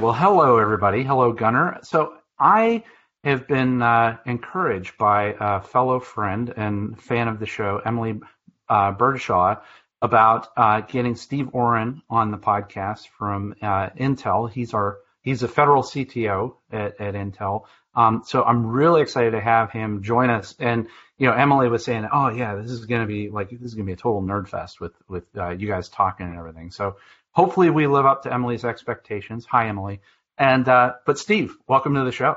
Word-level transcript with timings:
Well, 0.00 0.14
hello, 0.14 0.56
everybody. 0.56 1.02
Hello, 1.02 1.34
Gunnar. 1.34 1.80
So 1.82 2.14
I 2.38 2.84
have 3.22 3.46
been 3.46 3.82
uh, 3.82 4.16
encouraged 4.24 4.96
by 4.96 5.36
a 5.38 5.60
fellow 5.60 6.00
friend 6.00 6.54
and 6.56 6.98
fan 6.98 7.28
of 7.28 7.38
the 7.38 7.44
show, 7.44 7.82
Emily 7.84 8.18
uh, 8.66 8.94
Burdishaw, 8.94 9.60
about 10.00 10.48
uh, 10.56 10.80
getting 10.80 11.16
Steve 11.16 11.50
Orrin 11.52 12.00
on 12.08 12.30
the 12.30 12.38
podcast 12.38 13.08
from 13.18 13.54
uh, 13.60 13.90
Intel. 13.90 14.50
He's 14.50 14.72
our 14.72 15.00
he's 15.20 15.42
a 15.42 15.48
federal 15.48 15.82
CTO 15.82 16.54
at, 16.72 16.98
at 16.98 17.12
Intel. 17.12 17.64
Um, 17.94 18.22
so 18.24 18.42
I'm 18.42 18.68
really 18.68 19.02
excited 19.02 19.32
to 19.32 19.40
have 19.40 19.70
him 19.70 20.02
join 20.02 20.30
us. 20.30 20.54
And 20.58 20.86
you 21.18 21.26
know, 21.26 21.34
Emily 21.34 21.68
was 21.68 21.84
saying, 21.84 22.08
"Oh 22.10 22.30
yeah, 22.30 22.54
this 22.54 22.70
is 22.70 22.86
going 22.86 23.02
to 23.02 23.06
be 23.06 23.28
like 23.28 23.50
this 23.50 23.60
is 23.60 23.74
going 23.74 23.84
to 23.84 23.90
be 23.90 23.92
a 23.92 23.96
total 23.96 24.22
nerd 24.22 24.48
fest 24.48 24.80
with 24.80 24.94
with 25.08 25.24
uh, 25.36 25.50
you 25.50 25.68
guys 25.68 25.90
talking 25.90 26.26
and 26.26 26.38
everything." 26.38 26.70
So 26.70 26.96
hopefully 27.32 27.70
we 27.70 27.86
live 27.86 28.06
up 28.06 28.22
to 28.22 28.32
Emily's 28.32 28.64
expectations. 28.64 29.46
Hi, 29.50 29.68
Emily. 29.68 30.00
And 30.38 30.66
uh, 30.68 30.94
but 31.06 31.18
Steve, 31.18 31.56
welcome 31.68 31.94
to 31.94 32.04
the 32.04 32.12
show. 32.12 32.36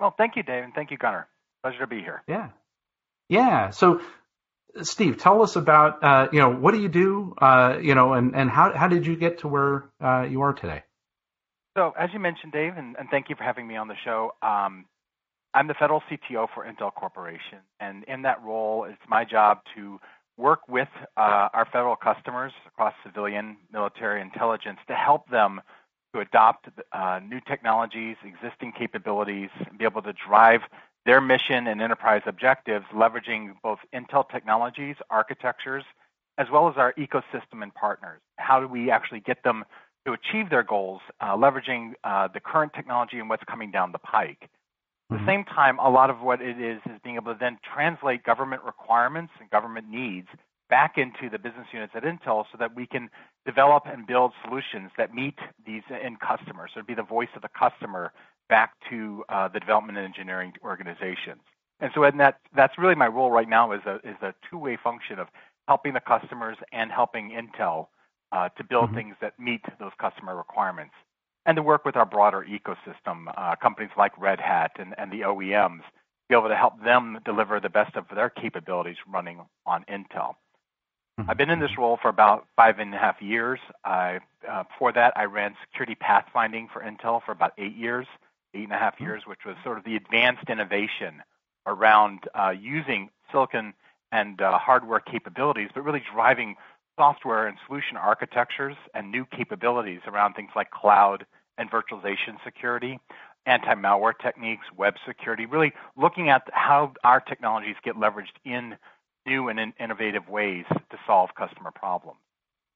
Well, 0.00 0.14
thank 0.16 0.36
you, 0.36 0.42
Dave, 0.42 0.64
and 0.64 0.74
thank 0.74 0.90
you, 0.90 0.98
Gunnar. 0.98 1.28
Pleasure 1.62 1.80
to 1.80 1.86
be 1.86 2.00
here. 2.00 2.22
Yeah, 2.26 2.48
yeah. 3.28 3.70
So, 3.70 4.00
Steve, 4.82 5.18
tell 5.18 5.42
us 5.42 5.54
about 5.54 6.02
uh, 6.02 6.28
you 6.32 6.40
know 6.40 6.50
what 6.50 6.74
do 6.74 6.80
you 6.80 6.88
do, 6.88 7.34
uh, 7.40 7.78
you 7.80 7.94
know, 7.94 8.14
and 8.14 8.34
and 8.34 8.50
how 8.50 8.72
how 8.72 8.88
did 8.88 9.06
you 9.06 9.14
get 9.14 9.40
to 9.40 9.48
where 9.48 9.84
uh, 10.02 10.22
you 10.22 10.42
are 10.42 10.52
today? 10.52 10.82
So, 11.76 11.94
as 11.98 12.10
you 12.12 12.18
mentioned, 12.18 12.52
Dave, 12.52 12.76
and, 12.76 12.96
and 12.98 13.08
thank 13.10 13.30
you 13.30 13.36
for 13.36 13.44
having 13.44 13.66
me 13.66 13.76
on 13.76 13.88
the 13.88 13.94
show. 14.04 14.32
Um, 14.42 14.84
I'm 15.54 15.68
the 15.68 15.74
federal 15.74 16.02
CTO 16.10 16.48
for 16.52 16.66
Intel 16.66 16.92
Corporation, 16.92 17.58
and 17.78 18.04
in 18.04 18.22
that 18.22 18.42
role, 18.42 18.84
it's 18.84 19.00
my 19.08 19.24
job 19.24 19.60
to 19.76 20.00
work 20.42 20.68
with 20.68 20.88
uh, 21.16 21.48
our 21.54 21.66
federal 21.72 21.94
customers 21.94 22.52
across 22.66 22.94
civilian, 23.04 23.56
military, 23.72 24.20
intelligence 24.20 24.80
to 24.88 24.94
help 24.94 25.30
them 25.30 25.60
to 26.12 26.20
adopt 26.20 26.68
uh, 26.92 27.20
new 27.26 27.40
technologies, 27.40 28.16
existing 28.24 28.72
capabilities, 28.76 29.50
and 29.66 29.78
be 29.78 29.84
able 29.84 30.02
to 30.02 30.12
drive 30.12 30.62
their 31.06 31.20
mission 31.20 31.66
and 31.66 31.80
enterprise 31.80 32.22
objectives, 32.26 32.84
leveraging 32.92 33.54
both 33.62 33.78
Intel 33.94 34.28
technologies, 34.28 34.96
architectures, 35.10 35.84
as 36.38 36.48
well 36.50 36.68
as 36.68 36.76
our 36.76 36.92
ecosystem 36.94 37.62
and 37.62 37.72
partners. 37.74 38.20
How 38.36 38.60
do 38.60 38.66
we 38.66 38.90
actually 38.90 39.20
get 39.20 39.42
them 39.44 39.64
to 40.06 40.12
achieve 40.12 40.50
their 40.50 40.64
goals, 40.64 41.00
uh, 41.20 41.36
leveraging 41.36 41.92
uh, 42.02 42.28
the 42.34 42.40
current 42.40 42.72
technology 42.74 43.18
and 43.18 43.28
what's 43.28 43.44
coming 43.44 43.70
down 43.70 43.92
the 43.92 43.98
pike? 43.98 44.48
At 45.12 45.18
the 45.18 45.24
mm-hmm. 45.24 45.28
same 45.28 45.44
time, 45.44 45.78
a 45.78 45.90
lot 45.90 46.08
of 46.08 46.20
what 46.20 46.40
it 46.40 46.58
is 46.58 46.80
is 46.86 46.98
being 47.04 47.16
able 47.16 47.34
to 47.34 47.38
then 47.38 47.58
translate 47.74 48.24
government 48.24 48.62
requirements 48.64 49.32
and 49.38 49.50
government 49.50 49.86
needs 49.90 50.28
back 50.70 50.96
into 50.96 51.28
the 51.28 51.38
business 51.38 51.66
units 51.70 51.92
at 51.94 52.02
Intel 52.02 52.46
so 52.50 52.56
that 52.58 52.74
we 52.74 52.86
can 52.86 53.10
develop 53.44 53.82
and 53.84 54.06
build 54.06 54.32
solutions 54.42 54.90
that 54.96 55.12
meet 55.12 55.34
these 55.66 55.82
end 55.90 56.18
customers. 56.20 56.70
So 56.72 56.78
it'd 56.78 56.86
be 56.86 56.94
the 56.94 57.02
voice 57.02 57.28
of 57.36 57.42
the 57.42 57.50
customer 57.50 58.10
back 58.48 58.72
to 58.88 59.22
uh, 59.28 59.48
the 59.48 59.60
development 59.60 59.98
and 59.98 60.06
engineering 60.06 60.54
organizations. 60.64 61.42
And 61.80 61.90
so 61.94 62.04
and 62.04 62.18
that, 62.18 62.38
that's 62.56 62.78
really 62.78 62.94
my 62.94 63.08
role 63.08 63.30
right 63.30 63.48
now 63.48 63.72
is 63.72 63.82
a, 63.84 63.96
is 63.96 64.16
a 64.22 64.32
two-way 64.48 64.78
function 64.82 65.18
of 65.18 65.28
helping 65.68 65.92
the 65.92 66.00
customers 66.00 66.56
and 66.72 66.90
helping 66.90 67.32
Intel 67.32 67.88
uh, 68.32 68.48
to 68.56 68.64
build 68.64 68.86
mm-hmm. 68.86 68.96
things 68.96 69.16
that 69.20 69.38
meet 69.38 69.60
those 69.78 69.92
customer 70.00 70.34
requirements. 70.34 70.94
And 71.44 71.56
to 71.56 71.62
work 71.62 71.84
with 71.84 71.96
our 71.96 72.06
broader 72.06 72.46
ecosystem, 72.48 73.26
uh, 73.36 73.56
companies 73.56 73.90
like 73.96 74.16
Red 74.18 74.40
Hat 74.40 74.72
and, 74.78 74.94
and 74.96 75.10
the 75.10 75.22
OEMs, 75.22 75.80
to 75.80 76.28
be 76.28 76.36
able 76.36 76.48
to 76.48 76.56
help 76.56 76.82
them 76.84 77.18
deliver 77.24 77.58
the 77.58 77.68
best 77.68 77.96
of 77.96 78.04
their 78.14 78.30
capabilities 78.30 78.96
running 79.08 79.40
on 79.66 79.84
Intel. 79.90 80.34
Mm-hmm. 81.20 81.30
I've 81.30 81.36
been 81.36 81.50
in 81.50 81.60
this 81.60 81.76
role 81.76 81.98
for 82.00 82.08
about 82.08 82.46
five 82.56 82.78
and 82.78 82.94
a 82.94 82.98
half 82.98 83.20
years. 83.20 83.58
I, 83.84 84.20
uh, 84.48 84.62
before 84.64 84.92
that, 84.92 85.12
I 85.16 85.24
ran 85.24 85.54
security 85.68 85.96
pathfinding 85.96 86.70
for 86.72 86.80
Intel 86.80 87.22
for 87.24 87.32
about 87.32 87.52
eight 87.58 87.76
years, 87.76 88.06
eight 88.54 88.64
and 88.64 88.72
a 88.72 88.78
half 88.78 88.94
mm-hmm. 88.94 89.04
years, 89.04 89.22
which 89.26 89.40
was 89.44 89.56
sort 89.64 89.78
of 89.78 89.84
the 89.84 89.96
advanced 89.96 90.48
innovation 90.48 91.22
around 91.66 92.20
uh, 92.34 92.54
using 92.58 93.10
silicon 93.30 93.74
and 94.10 94.40
uh, 94.40 94.58
hardware 94.58 95.00
capabilities, 95.00 95.70
but 95.74 95.84
really 95.84 96.02
driving 96.12 96.56
software 96.96 97.46
and 97.46 97.56
solution 97.66 97.96
architectures 97.96 98.76
and 98.94 99.10
new 99.10 99.24
capabilities 99.26 100.00
around 100.06 100.34
things 100.34 100.50
like 100.54 100.70
cloud 100.70 101.24
and 101.58 101.70
virtualization 101.70 102.36
security, 102.44 102.98
anti-malware 103.46 104.12
techniques, 104.20 104.66
web 104.76 104.94
security, 105.06 105.46
really 105.46 105.72
looking 105.96 106.28
at 106.28 106.42
how 106.52 106.92
our 107.04 107.20
technologies 107.20 107.76
get 107.84 107.96
leveraged 107.96 108.36
in 108.44 108.76
new 109.26 109.48
and 109.48 109.58
in 109.58 109.72
innovative 109.78 110.28
ways 110.28 110.64
to 110.68 110.98
solve 111.06 111.30
customer 111.36 111.70
problems. 111.70 112.18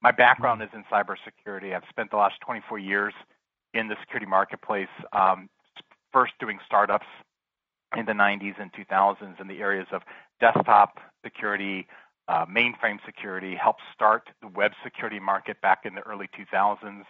My 0.02 0.12
background 0.12 0.62
is 0.62 0.68
in 0.72 0.84
cybersecurity. 0.92 1.74
I've 1.74 1.88
spent 1.88 2.10
the 2.10 2.16
last 2.16 2.34
24 2.40 2.78
years 2.78 3.14
in 3.74 3.88
the 3.88 3.96
security 4.00 4.26
marketplace, 4.26 4.88
um, 5.12 5.48
first 6.12 6.32
doing 6.38 6.58
startups 6.64 7.06
in 7.96 8.06
the 8.06 8.12
90s 8.12 8.54
and 8.60 8.72
2000s 8.72 9.40
in 9.40 9.48
the 9.48 9.58
areas 9.60 9.86
of 9.92 10.02
desktop 10.40 10.98
security, 11.24 11.86
uh, 12.28 12.44
mainframe 12.46 12.98
security, 13.04 13.54
helped 13.54 13.82
start 13.94 14.28
the 14.40 14.48
web 14.48 14.72
security 14.82 15.20
market 15.20 15.60
back 15.60 15.80
in 15.84 15.94
the 15.94 16.00
early 16.02 16.28
2000s, 16.38 17.02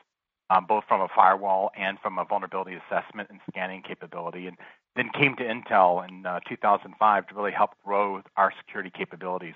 um, 0.50 0.66
both 0.68 0.84
from 0.86 1.00
a 1.00 1.08
firewall 1.14 1.70
and 1.76 1.98
from 2.00 2.18
a 2.18 2.24
vulnerability 2.24 2.76
assessment 2.76 3.28
and 3.30 3.40
scanning 3.50 3.82
capability. 3.82 4.46
And 4.46 4.56
then 4.94 5.10
came 5.18 5.36
to 5.36 5.42
Intel 5.42 6.06
in 6.08 6.26
uh, 6.26 6.40
2005 6.48 7.26
to 7.28 7.34
really 7.34 7.52
help 7.52 7.70
grow 7.84 8.22
our 8.36 8.52
security 8.58 8.90
capabilities 8.96 9.54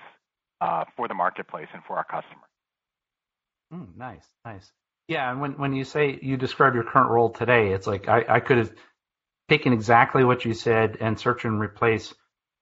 uh, 0.61 0.85
for 0.95 1.07
the 1.07 1.13
marketplace 1.13 1.67
and 1.73 1.83
for 1.83 1.97
our 1.97 2.03
customers. 2.03 2.49
Mm, 3.73 3.97
nice, 3.97 4.25
nice. 4.45 4.71
Yeah, 5.07 5.31
and 5.31 5.41
when 5.41 5.53
when 5.53 5.73
you 5.73 5.83
say 5.83 6.19
you 6.21 6.37
describe 6.37 6.75
your 6.75 6.83
current 6.83 7.09
role 7.09 7.29
today, 7.29 7.73
it's 7.73 7.87
like 7.87 8.07
I, 8.07 8.23
I 8.27 8.39
could 8.39 8.57
have 8.57 8.71
taken 9.49 9.73
exactly 9.73 10.23
what 10.23 10.45
you 10.45 10.53
said 10.53 10.97
and 11.01 11.19
search 11.19 11.43
and 11.43 11.59
replace 11.59 12.13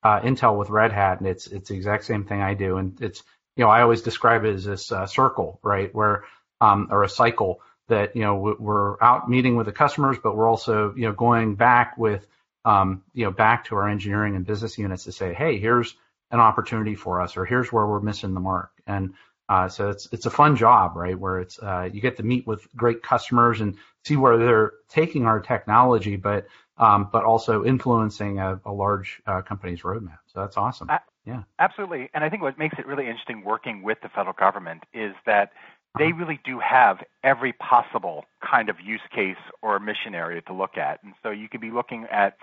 uh, 0.03 0.21
Intel 0.21 0.57
with 0.57 0.69
Red 0.69 0.91
Hat, 0.91 1.19
and 1.19 1.27
it's 1.27 1.47
it's 1.47 1.69
the 1.69 1.75
exact 1.75 2.05
same 2.05 2.25
thing 2.25 2.41
I 2.41 2.53
do. 2.53 2.77
And 2.77 2.99
it's 3.01 3.23
you 3.55 3.63
know 3.63 3.69
I 3.69 3.81
always 3.81 4.01
describe 4.01 4.45
it 4.45 4.55
as 4.55 4.65
this 4.65 4.91
uh, 4.91 5.05
circle, 5.05 5.59
right, 5.63 5.93
where 5.93 6.25
um, 6.61 6.87
or 6.91 7.03
a 7.03 7.09
cycle 7.09 7.61
that 7.87 8.15
you 8.15 8.21
know 8.21 8.55
we're 8.59 9.01
out 9.01 9.29
meeting 9.29 9.55
with 9.55 9.65
the 9.65 9.71
customers, 9.71 10.17
but 10.21 10.35
we're 10.35 10.47
also 10.47 10.93
you 10.95 11.03
know 11.07 11.13
going 11.13 11.55
back 11.55 11.97
with 11.97 12.25
um, 12.65 13.03
you 13.13 13.25
know, 13.25 13.31
back 13.31 13.65
to 13.65 13.75
our 13.75 13.87
engineering 13.87 14.35
and 14.35 14.45
business 14.45 14.77
units 14.77 15.05
to 15.05 15.11
say, 15.11 15.33
hey, 15.33 15.59
here's 15.59 15.95
an 16.31 16.39
opportunity 16.39 16.95
for 16.95 17.21
us, 17.21 17.37
or 17.37 17.45
here's 17.45 17.71
where 17.71 17.85
we're 17.85 18.01
missing 18.01 18.33
the 18.33 18.39
mark. 18.39 18.71
And 18.85 19.13
uh, 19.47 19.67
so 19.69 19.89
it's 19.89 20.07
it's 20.11 20.27
a 20.27 20.31
fun 20.31 20.55
job, 20.55 20.95
right? 20.95 21.17
Where 21.17 21.39
it's 21.39 21.57
uh, 21.57 21.89
you 21.91 22.01
get 22.01 22.17
to 22.17 22.23
meet 22.23 22.45
with 22.45 22.67
great 22.75 23.01
customers 23.01 23.61
and 23.61 23.77
see 24.03 24.15
where 24.15 24.37
they're 24.37 24.73
taking 24.89 25.25
our 25.25 25.39
technology, 25.39 26.17
but 26.17 26.47
um, 26.79 27.09
but 27.11 27.23
also 27.23 27.63
influencing 27.63 28.39
a, 28.39 28.59
a 28.65 28.71
large 28.71 29.21
uh, 29.27 29.41
company's 29.41 29.81
roadmap. 29.81 30.19
So 30.27 30.39
that's 30.39 30.57
awesome. 30.57 30.89
yeah, 31.25 31.43
absolutely. 31.59 32.09
And 32.13 32.23
I 32.23 32.29
think 32.29 32.41
what 32.41 32.57
makes 32.57 32.79
it 32.79 32.87
really 32.87 33.07
interesting 33.07 33.43
working 33.43 33.83
with 33.83 33.99
the 34.01 34.09
federal 34.09 34.33
government 34.33 34.83
is 34.93 35.13
that 35.25 35.51
they 35.97 36.05
uh-huh. 36.05 36.17
really 36.17 36.39
do 36.43 36.59
have 36.59 37.03
every 37.23 37.53
possible 37.53 38.25
kind 38.41 38.69
of 38.69 38.77
use 38.79 39.01
case 39.13 39.37
or 39.61 39.79
mission 39.79 40.15
area 40.15 40.41
to 40.41 40.53
look 40.53 40.77
at. 40.77 41.03
And 41.03 41.13
so 41.21 41.29
you 41.31 41.49
could 41.49 41.61
be 41.61 41.71
looking 41.71 42.05
at 42.11 42.37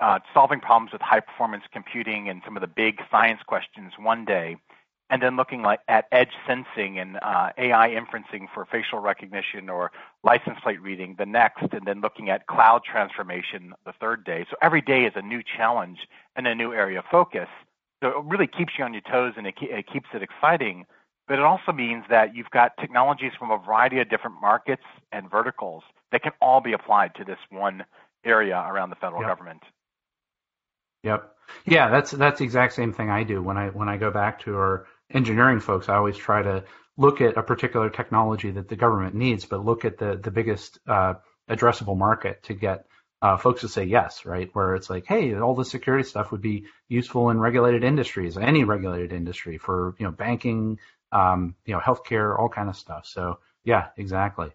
uh, 0.00 0.18
solving 0.32 0.60
problems 0.60 0.92
with 0.92 1.02
high 1.02 1.20
performance 1.20 1.64
computing 1.72 2.28
and 2.28 2.42
some 2.44 2.56
of 2.56 2.60
the 2.60 2.66
big 2.66 3.00
science 3.10 3.40
questions 3.46 3.92
one 3.98 4.24
day, 4.24 4.56
and 5.10 5.22
then 5.22 5.36
looking 5.36 5.62
like 5.62 5.80
at 5.88 6.06
edge 6.12 6.32
sensing 6.46 6.98
and 6.98 7.18
uh, 7.22 7.50
AI 7.58 7.90
inferencing 7.90 8.46
for 8.54 8.64
facial 8.64 9.00
recognition 9.00 9.68
or 9.68 9.90
license 10.24 10.58
plate 10.62 10.80
reading 10.80 11.16
the 11.18 11.26
next, 11.26 11.66
and 11.72 11.82
then 11.84 12.00
looking 12.00 12.30
at 12.30 12.46
cloud 12.46 12.82
transformation 12.84 13.74
the 13.84 13.92
third 14.00 14.24
day. 14.24 14.46
So 14.50 14.56
every 14.62 14.80
day 14.80 15.04
is 15.04 15.12
a 15.16 15.22
new 15.22 15.42
challenge 15.56 15.98
and 16.36 16.46
a 16.46 16.54
new 16.54 16.72
area 16.72 17.00
of 17.00 17.04
focus. 17.10 17.48
So 18.02 18.08
it 18.08 18.24
really 18.24 18.46
keeps 18.46 18.72
you 18.78 18.84
on 18.84 18.94
your 18.94 19.02
toes 19.02 19.34
and 19.36 19.46
it, 19.46 19.54
it 19.60 19.86
keeps 19.92 20.06
it 20.14 20.22
exciting 20.22 20.86
but 21.30 21.38
it 21.38 21.44
also 21.44 21.70
means 21.70 22.02
that 22.10 22.34
you've 22.34 22.50
got 22.50 22.76
technologies 22.80 23.30
from 23.38 23.52
a 23.52 23.58
variety 23.58 24.00
of 24.00 24.10
different 24.10 24.40
markets 24.40 24.82
and 25.12 25.30
verticals 25.30 25.84
that 26.10 26.24
can 26.24 26.32
all 26.42 26.60
be 26.60 26.72
applied 26.72 27.14
to 27.14 27.24
this 27.24 27.38
one 27.50 27.84
area 28.24 28.66
around 28.68 28.90
the 28.90 28.96
federal 28.96 29.22
yep. 29.22 29.30
government. 29.30 29.62
Yep. 31.04 31.32
Yeah, 31.66 31.88
that's 31.88 32.10
that's 32.10 32.40
the 32.40 32.44
exact 32.44 32.72
same 32.72 32.92
thing 32.92 33.10
I 33.10 33.22
do 33.22 33.40
when 33.44 33.56
I 33.56 33.68
when 33.68 33.88
I 33.88 33.96
go 33.96 34.10
back 34.10 34.40
to 34.40 34.56
our 34.56 34.86
engineering 35.12 35.60
folks. 35.60 35.88
I 35.88 35.96
always 35.96 36.16
try 36.16 36.42
to 36.42 36.64
look 36.96 37.20
at 37.20 37.36
a 37.36 37.42
particular 37.42 37.90
technology 37.90 38.50
that 38.50 38.68
the 38.68 38.76
government 38.76 39.14
needs, 39.14 39.44
but 39.44 39.64
look 39.64 39.84
at 39.84 39.98
the 39.98 40.16
the 40.16 40.30
biggest 40.30 40.78
uh, 40.86 41.14
addressable 41.48 41.96
market 41.96 42.42
to 42.44 42.54
get 42.54 42.86
uh, 43.22 43.36
folks 43.36 43.60
to 43.62 43.68
say 43.68 43.84
yes, 43.84 44.24
right? 44.24 44.48
Where 44.52 44.74
it's 44.74 44.88
like, 44.88 45.06
hey, 45.06 45.34
all 45.34 45.54
the 45.54 45.64
security 45.64 46.08
stuff 46.08 46.32
would 46.32 46.40
be 46.40 46.66
useful 46.88 47.30
in 47.30 47.38
regulated 47.38 47.84
industries, 47.84 48.36
any 48.36 48.64
regulated 48.64 49.12
industry 49.12 49.58
for 49.58 49.94
you 49.98 50.06
know 50.06 50.12
banking, 50.12 50.78
um, 51.12 51.54
you 51.64 51.74
know, 51.74 51.80
healthcare, 51.80 52.38
all 52.38 52.48
kind 52.48 52.68
of 52.68 52.76
stuff. 52.76 53.06
So 53.06 53.38
yeah, 53.64 53.88
exactly. 53.96 54.50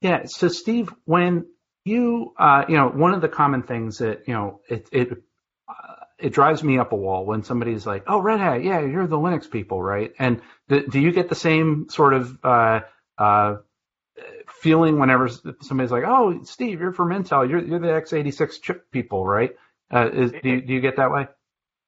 Yeah. 0.00 0.24
So 0.26 0.48
Steve, 0.48 0.92
when 1.04 1.46
you, 1.84 2.34
uh, 2.38 2.64
you 2.68 2.76
know, 2.76 2.88
one 2.88 3.14
of 3.14 3.20
the 3.20 3.28
common 3.28 3.62
things 3.62 3.98
that, 3.98 4.26
you 4.26 4.34
know, 4.34 4.60
it, 4.68 4.88
it, 4.92 5.22
it 6.18 6.32
drives 6.32 6.62
me 6.62 6.78
up 6.78 6.92
a 6.92 6.96
wall 6.96 7.24
when 7.24 7.42
somebody's 7.42 7.86
like, 7.86 8.04
"Oh, 8.06 8.20
Red 8.20 8.40
Hat, 8.40 8.62
yeah, 8.62 8.80
you're 8.80 9.06
the 9.06 9.18
Linux 9.18 9.50
people, 9.50 9.82
right?" 9.82 10.12
And 10.18 10.40
do 10.68 11.00
you 11.00 11.12
get 11.12 11.28
the 11.28 11.34
same 11.34 11.88
sort 11.88 12.14
of 12.14 12.38
uh, 12.44 12.80
uh, 13.18 13.56
feeling 14.46 14.98
whenever 14.98 15.28
somebody's 15.28 15.90
like, 15.90 16.04
"Oh, 16.06 16.42
Steve, 16.44 16.80
you're 16.80 16.92
from 16.92 17.08
Intel. 17.08 17.48
You're 17.48 17.64
you're 17.64 17.80
the 17.80 17.88
x86 17.88 18.62
chip 18.62 18.90
people, 18.90 19.26
right?" 19.26 19.56
Uh, 19.92 20.10
is, 20.12 20.32
do 20.32 20.48
you, 20.48 20.60
do 20.60 20.72
you 20.72 20.80
get 20.80 20.96
that 20.96 21.10
way? 21.10 21.26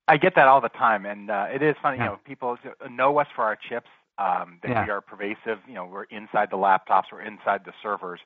I 0.08 0.16
get 0.16 0.34
that 0.36 0.46
all 0.46 0.60
the 0.60 0.68
time, 0.68 1.06
and 1.06 1.30
uh, 1.30 1.46
it 1.52 1.62
is 1.62 1.74
funny. 1.82 1.98
Yeah. 1.98 2.04
You 2.04 2.10
know, 2.10 2.18
people 2.24 2.56
know 2.90 3.18
us 3.18 3.26
for 3.34 3.42
our 3.42 3.56
chips. 3.68 3.88
Um, 4.18 4.60
that 4.62 4.70
yeah. 4.70 4.84
we 4.86 4.90
are 4.90 5.02
pervasive. 5.02 5.58
You 5.68 5.74
know, 5.74 5.84
we're 5.84 6.04
inside 6.04 6.48
the 6.50 6.56
laptops, 6.56 7.04
we're 7.12 7.20
inside 7.20 7.66
the 7.66 7.72
servers. 7.82 8.20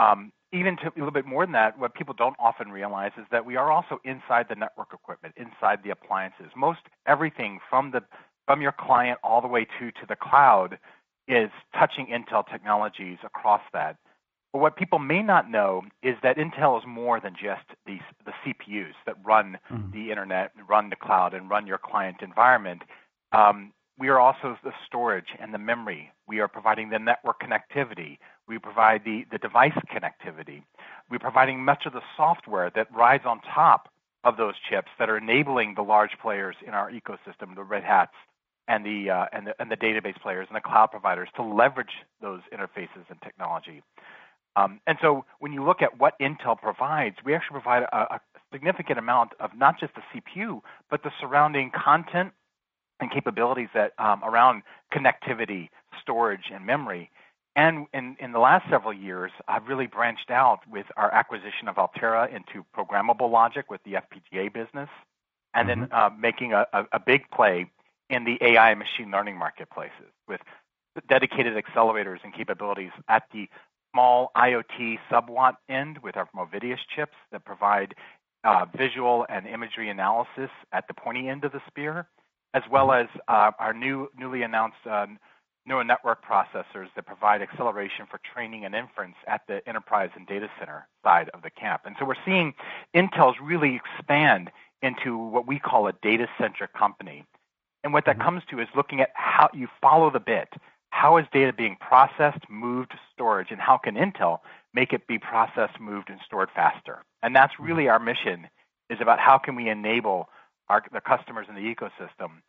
Um, 0.00 0.32
even 0.52 0.76
to 0.78 0.88
a 0.88 0.96
little 0.96 1.12
bit 1.12 1.26
more 1.26 1.44
than 1.44 1.52
that, 1.52 1.78
what 1.78 1.94
people 1.94 2.14
don't 2.14 2.34
often 2.38 2.72
realize 2.72 3.12
is 3.16 3.26
that 3.30 3.44
we 3.44 3.56
are 3.56 3.70
also 3.70 4.00
inside 4.04 4.46
the 4.48 4.56
network 4.56 4.88
equipment, 4.92 5.34
inside 5.36 5.80
the 5.84 5.90
appliances. 5.90 6.46
Most 6.56 6.80
everything 7.06 7.60
from 7.68 7.92
the 7.92 8.02
from 8.46 8.60
your 8.60 8.72
client 8.72 9.18
all 9.22 9.40
the 9.40 9.46
way 9.46 9.66
to 9.78 9.92
to 9.92 10.06
the 10.08 10.16
cloud 10.16 10.78
is 11.28 11.50
touching 11.78 12.06
Intel 12.06 12.44
technologies 12.50 13.18
across 13.24 13.62
that. 13.72 13.96
But 14.52 14.58
what 14.58 14.76
people 14.76 14.98
may 14.98 15.22
not 15.22 15.48
know 15.48 15.82
is 16.02 16.16
that 16.24 16.36
Intel 16.36 16.76
is 16.78 16.84
more 16.86 17.20
than 17.20 17.34
just 17.34 17.62
the, 17.86 17.98
the 18.24 18.32
CPUs 18.44 18.94
that 19.06 19.14
run 19.24 19.58
mm-hmm. 19.70 19.92
the 19.92 20.10
internet, 20.10 20.50
run 20.68 20.90
the 20.90 20.96
cloud, 20.96 21.34
and 21.34 21.48
run 21.48 21.68
your 21.68 21.78
client 21.78 22.16
environment. 22.20 22.82
Um, 23.30 23.72
we 23.96 24.08
are 24.08 24.18
also 24.18 24.58
the 24.64 24.72
storage 24.86 25.28
and 25.38 25.54
the 25.54 25.58
memory. 25.58 26.10
We 26.26 26.40
are 26.40 26.48
providing 26.48 26.88
the 26.88 26.98
network 26.98 27.40
connectivity. 27.40 28.18
We 28.50 28.58
provide 28.58 29.02
the, 29.04 29.24
the 29.30 29.38
device 29.38 29.78
connectivity. 29.94 30.64
We're 31.08 31.20
providing 31.20 31.64
much 31.64 31.86
of 31.86 31.92
the 31.92 32.02
software 32.16 32.68
that 32.74 32.92
rides 32.92 33.22
on 33.24 33.40
top 33.54 33.88
of 34.24 34.36
those 34.36 34.54
chips 34.68 34.88
that 34.98 35.08
are 35.08 35.16
enabling 35.16 35.74
the 35.76 35.82
large 35.82 36.10
players 36.20 36.56
in 36.66 36.74
our 36.74 36.90
ecosystem, 36.90 37.54
the 37.54 37.62
Red 37.62 37.84
Hats, 37.84 38.12
and 38.66 38.84
the, 38.84 39.08
uh, 39.08 39.26
and 39.32 39.46
the, 39.46 39.54
and 39.60 39.70
the 39.70 39.76
database 39.76 40.20
players 40.20 40.48
and 40.50 40.56
the 40.56 40.60
cloud 40.60 40.90
providers 40.90 41.28
to 41.36 41.44
leverage 41.44 42.02
those 42.20 42.40
interfaces 42.52 43.08
and 43.08 43.22
technology. 43.22 43.82
Um, 44.56 44.80
and 44.88 44.98
so 45.00 45.24
when 45.38 45.52
you 45.52 45.64
look 45.64 45.80
at 45.80 46.00
what 46.00 46.18
Intel 46.20 46.58
provides, 46.60 47.16
we 47.24 47.36
actually 47.36 47.60
provide 47.60 47.84
a, 47.84 48.14
a 48.14 48.20
significant 48.52 48.98
amount 48.98 49.30
of 49.38 49.50
not 49.56 49.78
just 49.78 49.92
the 49.94 50.02
CPU, 50.12 50.60
but 50.90 51.04
the 51.04 51.12
surrounding 51.20 51.70
content 51.70 52.32
and 52.98 53.12
capabilities 53.12 53.68
that 53.74 53.92
um, 53.98 54.22
around 54.24 54.62
connectivity, 54.92 55.68
storage, 56.02 56.50
and 56.52 56.66
memory. 56.66 57.10
And 57.60 57.88
in, 57.92 58.16
in 58.18 58.32
the 58.32 58.38
last 58.38 58.64
several 58.70 58.94
years, 58.94 59.32
I've 59.46 59.68
really 59.68 59.86
branched 59.86 60.30
out 60.30 60.60
with 60.66 60.86
our 60.96 61.12
acquisition 61.12 61.68
of 61.68 61.76
Altera 61.76 62.26
into 62.34 62.64
programmable 62.74 63.30
logic 63.30 63.70
with 63.70 63.82
the 63.84 63.98
FPGA 64.04 64.50
business, 64.50 64.88
and 65.52 65.68
mm-hmm. 65.68 65.80
then 65.82 65.92
uh, 65.92 66.08
making 66.18 66.54
a, 66.54 66.64
a, 66.72 66.86
a 66.92 66.98
big 66.98 67.30
play 67.30 67.70
in 68.08 68.24
the 68.24 68.38
AI 68.40 68.70
and 68.70 68.78
machine 68.78 69.10
learning 69.10 69.36
marketplaces 69.36 70.08
with 70.26 70.40
dedicated 71.10 71.52
accelerators 71.62 72.20
and 72.24 72.32
capabilities 72.32 72.92
at 73.10 73.24
the 73.30 73.46
small 73.92 74.30
IoT 74.34 74.96
sub-watt 75.10 75.56
end 75.68 75.98
with 76.02 76.16
our 76.16 76.30
Movidius 76.34 76.78
chips 76.96 77.16
that 77.30 77.44
provide 77.44 77.94
uh, 78.42 78.64
visual 78.74 79.26
and 79.28 79.46
imagery 79.46 79.90
analysis 79.90 80.48
at 80.72 80.88
the 80.88 80.94
pointy 80.94 81.28
end 81.28 81.44
of 81.44 81.52
the 81.52 81.60
spear, 81.66 82.08
as 82.54 82.62
well 82.70 82.86
mm-hmm. 82.86 83.04
as 83.04 83.20
uh, 83.28 83.50
our 83.58 83.74
new, 83.74 84.08
newly 84.16 84.40
announced 84.40 84.78
uh, 84.90 85.04
neural 85.70 85.84
network 85.84 86.22
processors 86.24 86.88
that 86.96 87.06
provide 87.06 87.40
acceleration 87.40 88.04
for 88.10 88.20
training 88.34 88.64
and 88.64 88.74
inference 88.74 89.14
at 89.28 89.42
the 89.46 89.66
enterprise 89.68 90.10
and 90.16 90.26
data 90.26 90.50
center 90.58 90.88
side 91.04 91.30
of 91.32 91.42
the 91.42 91.50
camp. 91.50 91.82
And 91.84 91.94
so 91.98 92.04
we're 92.04 92.14
seeing 92.26 92.54
Intel's 92.94 93.36
really 93.40 93.76
expand 93.76 94.50
into 94.82 95.16
what 95.16 95.46
we 95.46 95.60
call 95.60 95.86
a 95.86 95.92
data-centric 96.02 96.72
company. 96.74 97.24
And 97.84 97.92
what 97.92 98.04
that 98.06 98.16
mm-hmm. 98.16 98.24
comes 98.24 98.42
to 98.50 98.58
is 98.58 98.66
looking 98.74 99.00
at 99.00 99.10
how 99.14 99.48
you 99.54 99.68
follow 99.80 100.10
the 100.10 100.20
bit. 100.20 100.48
How 100.90 101.18
is 101.18 101.26
data 101.32 101.52
being 101.52 101.76
processed, 101.80 102.50
moved, 102.50 102.92
storage, 103.14 103.52
and 103.52 103.60
how 103.60 103.78
can 103.78 103.94
Intel 103.94 104.40
make 104.74 104.92
it 104.92 105.06
be 105.06 105.18
processed, 105.18 105.78
moved, 105.80 106.10
and 106.10 106.18
stored 106.26 106.48
faster? 106.52 107.04
And 107.22 107.34
that's 107.34 107.54
mm-hmm. 107.54 107.64
really 107.64 107.88
our 107.88 108.00
mission 108.00 108.48
is 108.90 108.98
about 109.00 109.20
how 109.20 109.38
can 109.38 109.54
we 109.54 109.68
enable 109.68 110.28
our, 110.68 110.82
the 110.92 111.00
customers 111.00 111.46
in 111.48 111.54
the 111.54 111.74
ecosystem 111.74 112.42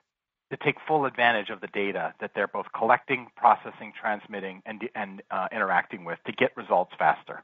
to 0.51 0.57
take 0.57 0.75
full 0.87 1.05
advantage 1.05 1.49
of 1.49 1.61
the 1.61 1.67
data 1.67 2.13
that 2.19 2.31
they're 2.35 2.47
both 2.47 2.67
collecting, 2.77 3.27
processing, 3.35 3.93
transmitting, 3.99 4.61
and, 4.65 4.81
and 4.95 5.21
uh, 5.31 5.47
interacting 5.51 6.05
with 6.05 6.19
to 6.25 6.31
get 6.33 6.55
results 6.55 6.91
faster. 6.99 7.43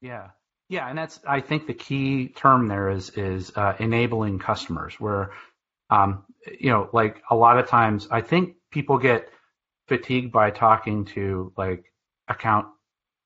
Yeah, 0.00 0.28
yeah, 0.68 0.88
and 0.88 0.96
that's 0.96 1.18
I 1.26 1.40
think 1.40 1.66
the 1.66 1.74
key 1.74 2.28
term 2.28 2.68
there 2.68 2.90
is 2.90 3.10
is 3.10 3.52
uh, 3.56 3.74
enabling 3.78 4.38
customers. 4.38 4.94
Where 4.98 5.32
um, 5.90 6.24
you 6.58 6.70
know, 6.70 6.88
like 6.92 7.22
a 7.30 7.34
lot 7.34 7.58
of 7.58 7.68
times, 7.68 8.06
I 8.10 8.20
think 8.20 8.54
people 8.70 8.98
get 8.98 9.28
fatigued 9.88 10.32
by 10.32 10.50
talking 10.50 11.06
to 11.06 11.52
like 11.56 11.92
account 12.28 12.68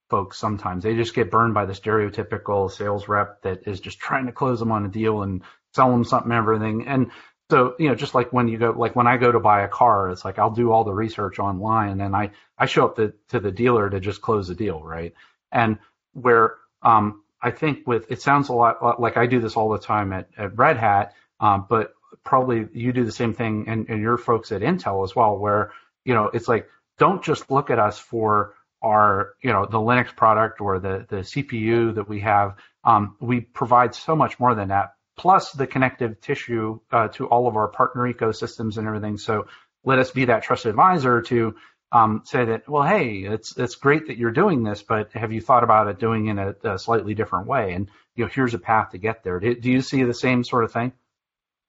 folks 0.08 0.38
sometimes. 0.38 0.84
They 0.84 0.96
just 0.96 1.14
get 1.14 1.30
burned 1.30 1.54
by 1.54 1.66
the 1.66 1.74
stereotypical 1.74 2.70
sales 2.70 3.08
rep 3.08 3.42
that 3.42 3.66
is 3.66 3.80
just 3.80 3.98
trying 3.98 4.26
to 4.26 4.32
close 4.32 4.58
them 4.58 4.72
on 4.72 4.86
a 4.86 4.88
deal 4.88 5.22
and 5.22 5.42
sell 5.74 5.90
them 5.90 6.04
something, 6.04 6.32
everything. 6.32 6.86
And 6.86 7.10
so, 7.54 7.76
you 7.78 7.88
know, 7.88 7.94
just 7.94 8.16
like 8.16 8.32
when 8.32 8.48
you 8.48 8.58
go, 8.58 8.74
like 8.76 8.96
when 8.96 9.06
I 9.06 9.16
go 9.16 9.30
to 9.30 9.38
buy 9.38 9.62
a 9.62 9.68
car, 9.68 10.10
it's 10.10 10.24
like 10.24 10.40
I'll 10.40 10.50
do 10.50 10.72
all 10.72 10.82
the 10.82 10.92
research 10.92 11.38
online 11.38 12.00
and 12.00 12.16
I, 12.16 12.32
I 12.58 12.66
show 12.66 12.86
up 12.86 12.96
to, 12.96 13.14
to 13.28 13.38
the 13.38 13.52
dealer 13.52 13.88
to 13.88 14.00
just 14.00 14.20
close 14.20 14.48
the 14.48 14.56
deal, 14.56 14.82
right? 14.82 15.14
And 15.52 15.78
where, 16.14 16.56
um, 16.82 17.22
I 17.40 17.52
think 17.52 17.86
with, 17.86 18.10
it 18.10 18.20
sounds 18.20 18.48
a 18.48 18.54
lot 18.54 19.00
like 19.00 19.16
I 19.16 19.26
do 19.26 19.38
this 19.38 19.56
all 19.56 19.68
the 19.68 19.78
time 19.78 20.12
at, 20.12 20.30
at 20.36 20.58
Red 20.58 20.78
Hat, 20.78 21.14
um, 21.38 21.66
but 21.70 21.94
probably 22.24 22.66
you 22.72 22.92
do 22.92 23.04
the 23.04 23.12
same 23.12 23.34
thing 23.34 23.66
and, 23.68 23.88
and 23.88 24.00
your 24.02 24.18
folks 24.18 24.50
at 24.50 24.62
Intel 24.62 25.04
as 25.04 25.14
well, 25.14 25.38
where, 25.38 25.70
you 26.04 26.12
know, 26.12 26.30
it's 26.34 26.48
like, 26.48 26.68
don't 26.98 27.22
just 27.22 27.52
look 27.52 27.70
at 27.70 27.78
us 27.78 28.00
for 28.00 28.54
our, 28.82 29.34
you 29.42 29.52
know, 29.52 29.64
the 29.64 29.78
Linux 29.78 30.08
product 30.16 30.60
or 30.60 30.80
the, 30.80 31.06
the 31.08 31.18
CPU 31.18 31.94
that 31.94 32.08
we 32.08 32.18
have. 32.18 32.56
Um, 32.82 33.14
we 33.20 33.42
provide 33.42 33.94
so 33.94 34.16
much 34.16 34.40
more 34.40 34.56
than 34.56 34.70
that, 34.70 34.94
plus 35.16 35.52
the 35.52 35.66
connective 35.66 36.20
tissue 36.20 36.80
uh, 36.90 37.08
to 37.08 37.26
all 37.26 37.46
of 37.46 37.56
our 37.56 37.68
partner 37.68 38.12
ecosystems 38.12 38.78
and 38.78 38.86
everything. 38.86 39.18
So 39.18 39.46
let 39.84 39.98
us 39.98 40.10
be 40.10 40.26
that 40.26 40.42
trusted 40.42 40.70
advisor 40.70 41.22
to 41.22 41.54
um, 41.92 42.22
say 42.24 42.44
that, 42.46 42.68
well, 42.68 42.82
hey, 42.82 43.18
it's 43.18 43.56
it's 43.56 43.76
great 43.76 44.08
that 44.08 44.18
you're 44.18 44.32
doing 44.32 44.64
this, 44.64 44.82
but 44.82 45.12
have 45.12 45.32
you 45.32 45.40
thought 45.40 45.62
about 45.62 45.86
it 45.86 46.00
doing 46.00 46.26
in 46.26 46.38
a, 46.38 46.54
a 46.64 46.78
slightly 46.78 47.14
different 47.14 47.46
way? 47.46 47.72
And 47.72 47.88
you 48.16 48.24
know, 48.24 48.30
here's 48.32 48.54
a 48.54 48.58
path 48.58 48.90
to 48.90 48.98
get 48.98 49.22
there. 49.22 49.38
Do, 49.38 49.54
do 49.54 49.70
you 49.70 49.80
see 49.80 50.02
the 50.02 50.14
same 50.14 50.42
sort 50.42 50.64
of 50.64 50.72
thing? 50.72 50.92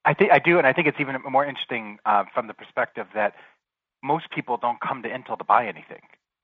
I 0.04 0.14
think 0.16 0.32
I 0.32 0.40
do, 0.40 0.58
and 0.58 0.66
I 0.66 0.74
think 0.74 0.88
it's 0.88 1.00
even 1.00 1.16
more 1.30 1.46
interesting 1.46 2.00
uh, 2.06 2.24
from 2.34 2.48
the 2.48 2.54
perspective 2.54 3.06
that 3.14 3.34
most 4.04 4.26
people 4.34 4.58
don't 4.58 4.80
come 4.80 5.04
to 5.04 5.10
Intel 5.10 5.38
to 5.38 5.44
buy 5.44 5.66
anything. 5.68 6.02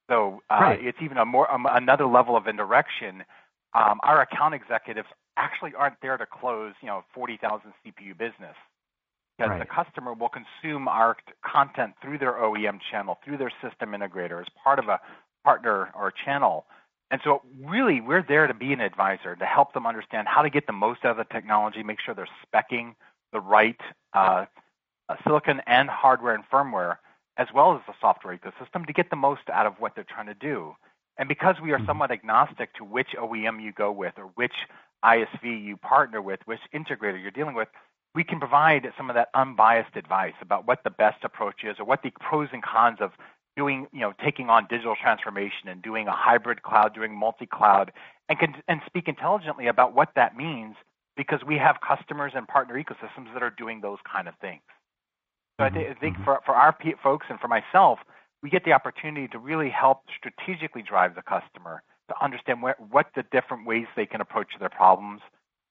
So 0.09 0.41
uh, 0.49 0.57
right. 0.59 0.83
it's 0.83 0.97
even 1.01 1.17
a 1.17 1.25
more 1.25 1.51
um, 1.51 1.65
another 1.69 2.05
level 2.05 2.35
of 2.35 2.47
indirection. 2.47 3.23
Um, 3.73 3.99
our 4.03 4.21
account 4.21 4.53
executives 4.53 5.07
actually 5.37 5.73
aren't 5.77 5.95
there 6.01 6.17
to 6.17 6.25
close, 6.25 6.73
you 6.81 6.87
know, 6.87 7.03
40,000 7.13 7.71
CPU 7.85 8.17
business 8.17 8.55
because 9.37 9.51
right. 9.51 9.59
the 9.59 9.65
customer 9.65 10.13
will 10.13 10.29
consume 10.29 10.87
our 10.87 11.17
content 11.45 11.93
through 12.01 12.19
their 12.19 12.33
OEM 12.33 12.79
channel, 12.91 13.17
through 13.23 13.37
their 13.37 13.51
system 13.61 13.91
integrator 13.91 14.39
as 14.39 14.47
part 14.61 14.77
of 14.77 14.87
a 14.87 14.99
partner 15.43 15.89
or 15.95 16.11
channel. 16.11 16.65
And 17.09 17.21
so 17.23 17.41
really 17.59 18.01
we're 18.01 18.23
there 18.25 18.47
to 18.47 18.53
be 18.53 18.71
an 18.71 18.81
advisor 18.81 19.35
to 19.35 19.45
help 19.45 19.73
them 19.73 19.85
understand 19.85 20.27
how 20.27 20.41
to 20.41 20.49
get 20.49 20.67
the 20.67 20.73
most 20.73 21.03
out 21.03 21.11
of 21.11 21.17
the 21.17 21.33
technology, 21.33 21.81
make 21.83 21.99
sure 21.99 22.13
they're 22.13 22.27
specking 22.45 22.93
the 23.33 23.39
right 23.39 23.79
uh, 24.13 24.45
uh, 25.09 25.15
silicon 25.23 25.61
and 25.65 25.89
hardware 25.89 26.35
and 26.35 26.43
firmware, 26.51 26.97
as 27.37 27.47
well 27.53 27.73
as 27.73 27.81
the 27.87 27.93
software 27.99 28.37
ecosystem, 28.37 28.85
to 28.85 28.93
get 28.93 29.09
the 29.09 29.15
most 29.15 29.41
out 29.51 29.65
of 29.65 29.73
what 29.79 29.95
they're 29.95 30.05
trying 30.05 30.27
to 30.27 30.33
do. 30.33 30.75
And 31.17 31.27
because 31.27 31.55
we 31.61 31.71
are 31.71 31.77
mm-hmm. 31.77 31.87
somewhat 31.87 32.11
agnostic 32.11 32.73
to 32.75 32.83
which 32.83 33.09
OEM 33.19 33.61
you 33.61 33.71
go 33.71 33.91
with 33.91 34.13
or 34.17 34.25
which 34.35 34.53
ISV 35.03 35.63
you 35.63 35.77
partner 35.77 36.21
with, 36.21 36.39
which 36.45 36.59
integrator 36.73 37.21
you're 37.21 37.31
dealing 37.31 37.55
with, 37.55 37.67
we 38.13 38.23
can 38.23 38.39
provide 38.39 38.91
some 38.97 39.09
of 39.09 39.15
that 39.15 39.29
unbiased 39.33 39.95
advice 39.95 40.33
about 40.41 40.67
what 40.67 40.83
the 40.83 40.89
best 40.89 41.23
approach 41.23 41.63
is 41.63 41.79
or 41.79 41.85
what 41.85 42.03
the 42.03 42.11
pros 42.19 42.49
and 42.51 42.63
cons 42.63 42.97
of 42.99 43.11
doing, 43.55 43.87
you 43.91 44.01
know, 44.01 44.13
taking 44.23 44.49
on 44.49 44.67
digital 44.69 44.95
transformation 45.01 45.67
and 45.67 45.81
doing 45.81 46.07
a 46.07 46.11
hybrid 46.11 46.63
cloud, 46.63 46.93
doing 46.93 47.15
multi-cloud, 47.15 47.91
and 48.29 48.39
can 48.39 48.55
and 48.67 48.81
speak 48.85 49.07
intelligently 49.07 49.67
about 49.67 49.93
what 49.93 50.09
that 50.15 50.35
means 50.35 50.75
because 51.17 51.41
we 51.45 51.57
have 51.57 51.77
customers 51.85 52.33
and 52.35 52.47
partner 52.47 52.81
ecosystems 52.81 53.33
that 53.33 53.43
are 53.43 53.49
doing 53.49 53.81
those 53.81 53.99
kind 54.11 54.27
of 54.27 54.35
things. 54.41 54.61
So 55.59 55.65
mm-hmm. 55.65 55.77
I, 55.77 55.81
th- 55.81 55.95
I, 55.95 55.99
think 55.99 56.15
mm-hmm. 56.15 56.23
for, 56.23 56.41
for 56.45 56.55
our 56.55 56.75
folks 57.03 57.27
and 57.29 57.39
for 57.39 57.47
myself, 57.47 57.99
we 58.43 58.49
get 58.49 58.65
the 58.65 58.73
opportunity 58.73 59.27
to 59.29 59.39
really 59.39 59.69
help 59.69 60.03
strategically 60.17 60.81
drive 60.81 61.15
the 61.15 61.21
customer 61.21 61.83
to 62.09 62.23
understand 62.23 62.61
where, 62.61 62.75
what 62.89 63.07
the 63.15 63.23
different 63.31 63.65
ways 63.65 63.85
they 63.95 64.05
can 64.05 64.21
approach 64.21 64.47
their 64.59 64.69
problems, 64.69 65.21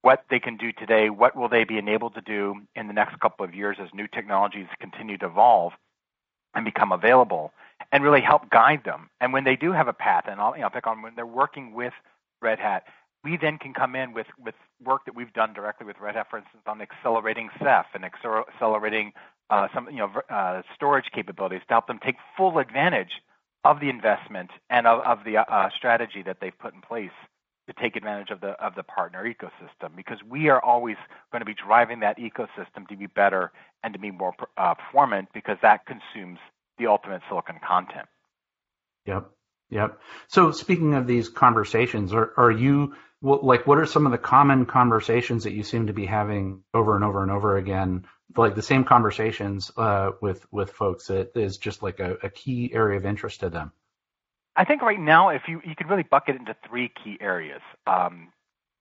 what 0.03 0.25
they 0.31 0.39
can 0.39 0.57
do 0.57 0.73
today, 0.73 1.11
what 1.11 1.37
will 1.37 1.49
they 1.49 1.65
be 1.65 1.79
enabled 1.79 2.15
to 2.15 2.21
do 2.21 2.55
in 2.75 2.87
the 2.87 2.93
next 2.93 3.19
couple 3.21 3.45
of 3.45 3.55
years 3.55 3.77
as 3.81 3.89
new 3.93 4.07
technologies 4.07 4.67
continue 4.81 5.19
to 5.19 5.27
evolve 5.27 5.73
and 6.55 6.65
become 6.65 6.91
available, 6.91 7.53
and 7.93 8.03
really 8.03 8.21
help 8.21 8.51
guide 8.51 8.83
them. 8.85 9.09
And 9.21 9.33
when 9.33 9.45
they 9.45 9.55
do 9.55 9.71
have 9.73 9.87
a 9.87 9.93
path, 9.93 10.25
and 10.27 10.41
I'll 10.41 10.57
you 10.57 10.63
know, 10.63 10.69
pick 10.69 10.87
on 10.87 11.01
when 11.01 11.15
they're 11.15 11.27
working 11.27 11.75
with 11.75 11.93
Red 12.43 12.59
Hat, 12.59 12.85
we 13.23 13.37
then 13.37 13.59
can 13.59 13.75
come 13.75 13.95
in 13.95 14.13
with, 14.13 14.27
with 14.43 14.55
work 14.83 15.05
that 15.05 15.15
we've 15.15 15.33
done 15.33 15.53
directly 15.53 15.87
with 15.87 15.97
Red 16.01 16.15
Hat, 16.15 16.29
for 16.31 16.39
instance, 16.39 16.63
on 16.67 16.81
accelerating 16.81 17.51
Ceph 17.59 17.87
and 17.95 18.05
accelerating 18.05 19.13
uh, 19.51 19.69
some 19.75 19.89
you 19.91 19.99
know 19.99 20.11
uh, 20.31 20.63
storage 20.75 21.07
capabilities 21.15 21.61
to 21.69 21.75
help 21.75 21.87
them 21.87 21.99
take 22.05 22.17
full 22.37 22.59
advantage 22.59 23.11
of 23.65 23.81
the 23.81 23.91
investment 23.91 24.51
and 24.71 24.87
of, 24.87 25.01
of 25.01 25.25
the 25.25 25.39
uh, 25.39 25.69
strategy 25.77 26.23
that 26.25 26.39
they've 26.41 26.59
put 26.59 26.73
in 26.73 26.81
place 26.81 27.11
to 27.67 27.75
take 27.81 27.97
advantage 27.97 28.31
of 28.31 28.41
the 28.41 28.51
of 28.65 28.75
the 28.75 28.83
partner 28.83 29.25
ecosystem 29.25 29.95
because 29.97 30.19
we 30.29 30.49
are 30.49 30.63
always 30.63 30.97
going 31.31 31.41
to 31.41 31.47
be 31.47 31.55
driving 31.55 32.01
that 32.01 32.19
ecosystem 32.19 32.87
to 32.89 32.97
be 32.97 33.07
better 33.07 33.53
and 33.83 33.93
to 33.93 33.99
be 33.99 34.11
more 34.11 34.35
uh, 34.57 34.75
performant 34.75 35.29
because 35.35 35.59
that 35.63 35.81
consumes 35.87 36.39
the 36.79 36.87
ultimate 36.87 37.21
silicon 37.29 37.57
content. 37.67 38.07
Yep. 39.07 39.31
Yep. 39.71 40.01
So 40.29 40.51
speaking 40.51 40.95
of 40.95 41.07
these 41.07 41.29
conversations, 41.29 42.13
are, 42.13 42.33
are 42.37 42.51
you 42.51 42.95
like 43.23 43.67
what 43.67 43.79
are 43.79 43.87
some 43.87 44.07
of 44.07 44.13
the 44.13 44.19
common 44.19 44.65
conversations 44.65 45.45
that 45.45 45.53
you 45.53 45.63
seem 45.63 45.87
to 45.87 45.93
be 45.93 46.07
having 46.07 46.63
over 46.73 46.95
and 46.95 47.05
over 47.05 47.23
and 47.23 47.31
over 47.31 47.57
again? 47.57 48.07
Like 48.37 48.55
the 48.55 48.63
same 48.63 48.85
conversations 48.85 49.71
uh, 49.77 50.13
with 50.21 50.47
with 50.53 50.71
folks 50.71 51.09
that 51.09 51.37
is 51.37 51.59
just 51.59 51.83
like 51.83 52.01
a, 52.01 52.17
a 52.23 52.31
key 52.31 52.73
area 52.73 52.97
of 52.97 53.05
interest 53.05 53.41
to 53.41 53.51
them. 53.51 53.73
I 54.57 54.65
think 54.65 54.83
right 54.83 55.01
now, 55.01 55.31
if 55.31 55.43
you 55.49 55.61
you 55.65 55.75
could 55.77 55.89
really 55.89 56.03
bucket 56.03 56.37
into 56.37 56.57
three 56.69 56.91
key 57.03 57.19
areas. 57.21 57.63
Um, 57.87 58.33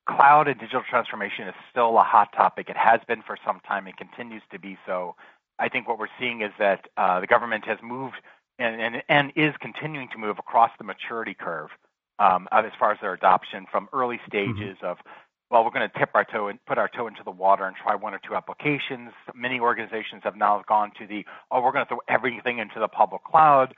cloud 0.10 0.48
and 0.48 0.60
digital 0.60 0.82
transformation 0.90 1.48
is 1.48 1.54
still 1.70 1.98
a 1.98 2.04
hot 2.04 2.34
topic. 2.34 2.70
It 2.70 2.78
has 2.78 3.00
been 3.08 3.22
for 3.22 3.38
some 3.46 3.60
time 3.68 3.86
and 3.86 3.96
continues 3.96 4.42
to 4.52 4.60
be 4.60 4.78
so. 4.86 5.16
I 5.60 5.70
think 5.70 5.88
what 5.88 6.00
we're 6.00 6.08
seeing 6.20 6.42
is 6.42 6.52
that 6.58 6.88
uh, 6.98 7.20
the 7.20 7.28
government 7.28 7.66
has 7.66 7.78
moved 7.84 8.16
and, 8.58 8.82
and, 8.82 9.04
and 9.08 9.32
is 9.36 9.54
continuing 9.60 10.08
to 10.10 10.18
move 10.18 10.40
across 10.40 10.72
the 10.78 10.84
maturity 10.84 11.36
curve 11.40 11.70
as 12.20 12.72
far 12.80 12.92
as 12.92 12.98
their 13.02 13.14
adoption 13.14 13.66
from 13.72 13.88
early 13.94 14.18
mm-hmm. 14.18 14.28
stages 14.28 14.78
mm-hmm. 14.78 14.86
of, 14.86 14.98
well, 15.52 15.64
we're 15.64 15.72
going 15.72 15.90
to 15.90 16.00
tip 16.00 16.10
our 16.14 16.26
toe 16.26 16.48
and 16.48 16.60
put 16.66 16.78
our 16.78 16.88
toe 16.88 17.08
into 17.08 17.24
the 17.24 17.32
water 17.32 17.66
and 17.66 17.76
try 17.76 17.96
one 17.96 18.14
or 18.14 18.20
two 18.28 18.36
applications. 18.36 19.12
Many 19.34 19.60
organizations 19.60 20.22
have 20.24 20.36
now 20.36 20.62
gone 20.68 20.92
to 21.00 21.08
the, 21.08 21.26
oh, 21.50 21.62
we're 21.62 21.72
going 21.72 21.86
to 21.86 21.90
throw 21.90 22.02
everything 22.08 22.60
into 22.60 22.80
the 22.80 22.88
public 22.88 23.24
cloud. 23.24 23.74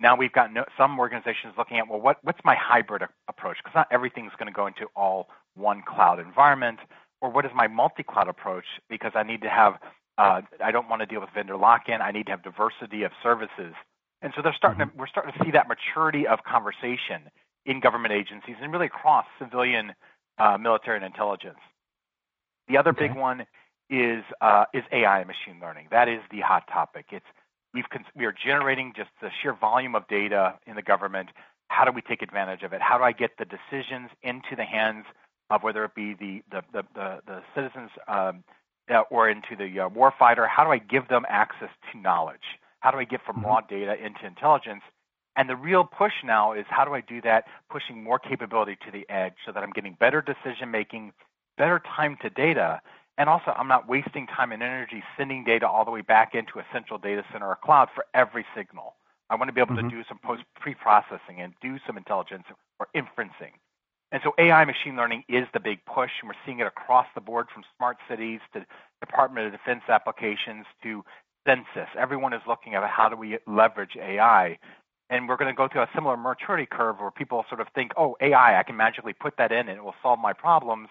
Now 0.00 0.16
we've 0.16 0.32
got 0.32 0.52
no, 0.52 0.64
some 0.78 0.98
organizations 0.98 1.54
looking 1.58 1.78
at, 1.78 1.88
well, 1.88 2.00
what, 2.00 2.18
what's 2.22 2.40
my 2.42 2.56
hybrid 2.58 3.02
approach? 3.28 3.58
Because 3.62 3.74
not 3.74 3.88
everything's 3.90 4.32
going 4.38 4.46
to 4.46 4.52
go 4.52 4.66
into 4.66 4.86
all 4.96 5.28
one 5.54 5.82
cloud 5.86 6.20
environment. 6.20 6.78
Or 7.20 7.28
what 7.28 7.44
is 7.44 7.50
my 7.54 7.68
multi-cloud 7.68 8.28
approach? 8.28 8.64
Because 8.88 9.12
I 9.14 9.22
need 9.22 9.42
to 9.42 9.50
have, 9.50 9.74
uh, 10.16 10.40
I 10.64 10.70
don't 10.70 10.88
want 10.88 11.00
to 11.00 11.06
deal 11.06 11.20
with 11.20 11.28
vendor 11.34 11.58
lock-in. 11.58 12.00
I 12.00 12.12
need 12.12 12.26
to 12.26 12.32
have 12.32 12.42
diversity 12.42 13.02
of 13.02 13.12
services 13.22 13.74
and 14.22 14.32
so 14.36 14.42
they're 14.42 14.54
starting 14.56 14.80
mm-hmm. 14.80 14.96
to, 14.96 14.98
we're 14.98 15.06
starting 15.06 15.32
to 15.32 15.44
see 15.44 15.50
that 15.52 15.66
maturity 15.68 16.26
of 16.26 16.40
conversation 16.44 17.30
in 17.66 17.80
government 17.80 18.12
agencies 18.12 18.56
and 18.60 18.72
really 18.72 18.86
across 18.86 19.26
civilian, 19.38 19.92
uh, 20.38 20.56
military, 20.58 20.96
and 20.96 21.04
intelligence. 21.04 21.58
The 22.68 22.78
other 22.78 22.90
okay. 22.90 23.08
big 23.08 23.16
one 23.16 23.46
is 23.90 24.22
uh, 24.40 24.64
is 24.72 24.84
AI 24.92 25.20
and 25.20 25.26
machine 25.26 25.60
learning. 25.60 25.88
That 25.90 26.08
is 26.08 26.20
the 26.30 26.40
hot 26.40 26.64
topic. 26.72 27.06
It's 27.10 27.26
we've 27.74 27.84
we 28.14 28.24
are 28.24 28.32
generating 28.32 28.92
just 28.96 29.10
the 29.20 29.30
sheer 29.42 29.52
volume 29.52 29.94
of 29.94 30.06
data 30.08 30.54
in 30.66 30.76
the 30.76 30.82
government. 30.82 31.30
How 31.68 31.84
do 31.84 31.92
we 31.92 32.00
take 32.00 32.22
advantage 32.22 32.62
of 32.62 32.72
it? 32.72 32.80
How 32.80 32.98
do 32.98 33.04
I 33.04 33.12
get 33.12 33.32
the 33.38 33.44
decisions 33.44 34.10
into 34.22 34.56
the 34.56 34.64
hands 34.64 35.04
of 35.50 35.62
whether 35.62 35.84
it 35.84 35.94
be 35.94 36.14
the 36.14 36.42
the 36.50 36.62
the, 36.72 36.82
the, 36.94 37.20
the 37.26 37.42
citizens 37.54 37.90
um, 38.08 38.44
uh, 38.92 39.02
or 39.10 39.28
into 39.28 39.56
the 39.56 39.80
uh, 39.80 39.88
warfighter? 39.88 40.48
How 40.48 40.64
do 40.64 40.70
I 40.70 40.78
give 40.78 41.08
them 41.08 41.24
access 41.28 41.70
to 41.90 41.98
knowledge? 41.98 42.58
How 42.80 42.90
do 42.90 42.98
I 42.98 43.04
get 43.04 43.20
from 43.26 43.42
raw 43.42 43.60
data 43.60 43.94
into 43.94 44.26
intelligence? 44.26 44.82
And 45.40 45.48
the 45.48 45.56
real 45.56 45.84
push 45.84 46.12
now 46.22 46.52
is 46.52 46.66
how 46.68 46.84
do 46.84 46.92
I 46.92 47.00
do 47.00 47.22
that, 47.22 47.46
pushing 47.70 48.04
more 48.04 48.18
capability 48.18 48.76
to 48.84 48.90
the 48.92 49.08
edge 49.08 49.32
so 49.46 49.52
that 49.52 49.62
I'm 49.62 49.70
getting 49.70 49.96
better 49.98 50.20
decision 50.20 50.70
making, 50.70 51.14
better 51.56 51.80
time 51.96 52.18
to 52.20 52.28
data, 52.28 52.82
and 53.16 53.26
also 53.30 53.54
I'm 53.56 53.66
not 53.66 53.88
wasting 53.88 54.26
time 54.26 54.52
and 54.52 54.62
energy 54.62 55.02
sending 55.16 55.42
data 55.42 55.66
all 55.66 55.86
the 55.86 55.90
way 55.90 56.02
back 56.02 56.34
into 56.34 56.58
a 56.58 56.66
central 56.74 56.98
data 56.98 57.24
center 57.32 57.46
or 57.46 57.56
cloud 57.56 57.88
for 57.94 58.04
every 58.12 58.44
signal. 58.54 58.96
I 59.30 59.36
want 59.36 59.48
to 59.48 59.54
be 59.54 59.62
able 59.62 59.76
mm-hmm. 59.76 59.88
to 59.88 59.96
do 59.96 60.04
some 60.06 60.18
post 60.22 60.42
pre-processing 60.60 61.40
and 61.40 61.54
do 61.62 61.78
some 61.86 61.96
intelligence 61.96 62.44
or 62.78 62.88
inferencing. 62.94 63.56
And 64.12 64.20
so 64.22 64.34
AI 64.36 64.66
machine 64.66 64.94
learning 64.94 65.24
is 65.26 65.46
the 65.54 65.60
big 65.60 65.78
push, 65.86 66.10
and 66.20 66.28
we're 66.28 66.34
seeing 66.44 66.60
it 66.60 66.66
across 66.66 67.06
the 67.14 67.22
board 67.22 67.46
from 67.50 67.64
smart 67.78 67.96
cities 68.10 68.40
to 68.52 68.66
Department 69.00 69.46
of 69.46 69.52
Defense 69.52 69.84
applications 69.88 70.66
to 70.82 71.02
census. 71.46 71.88
Everyone 71.98 72.34
is 72.34 72.42
looking 72.46 72.74
at 72.74 72.86
how 72.90 73.08
do 73.08 73.16
we 73.16 73.38
leverage 73.46 73.96
AI. 73.98 74.58
And 75.10 75.28
we're 75.28 75.36
going 75.36 75.52
to 75.52 75.56
go 75.56 75.68
through 75.68 75.82
a 75.82 75.90
similar 75.94 76.16
maturity 76.16 76.66
curve 76.70 77.00
where 77.00 77.10
people 77.10 77.44
sort 77.48 77.60
of 77.60 77.66
think, 77.74 77.92
oh, 77.96 78.16
AI, 78.20 78.58
I 78.58 78.62
can 78.62 78.76
magically 78.76 79.12
put 79.12 79.34
that 79.38 79.52
in 79.52 79.68
and 79.68 79.76
it 79.76 79.84
will 79.84 79.96
solve 80.02 80.18
my 80.18 80.32
problems, 80.32 80.88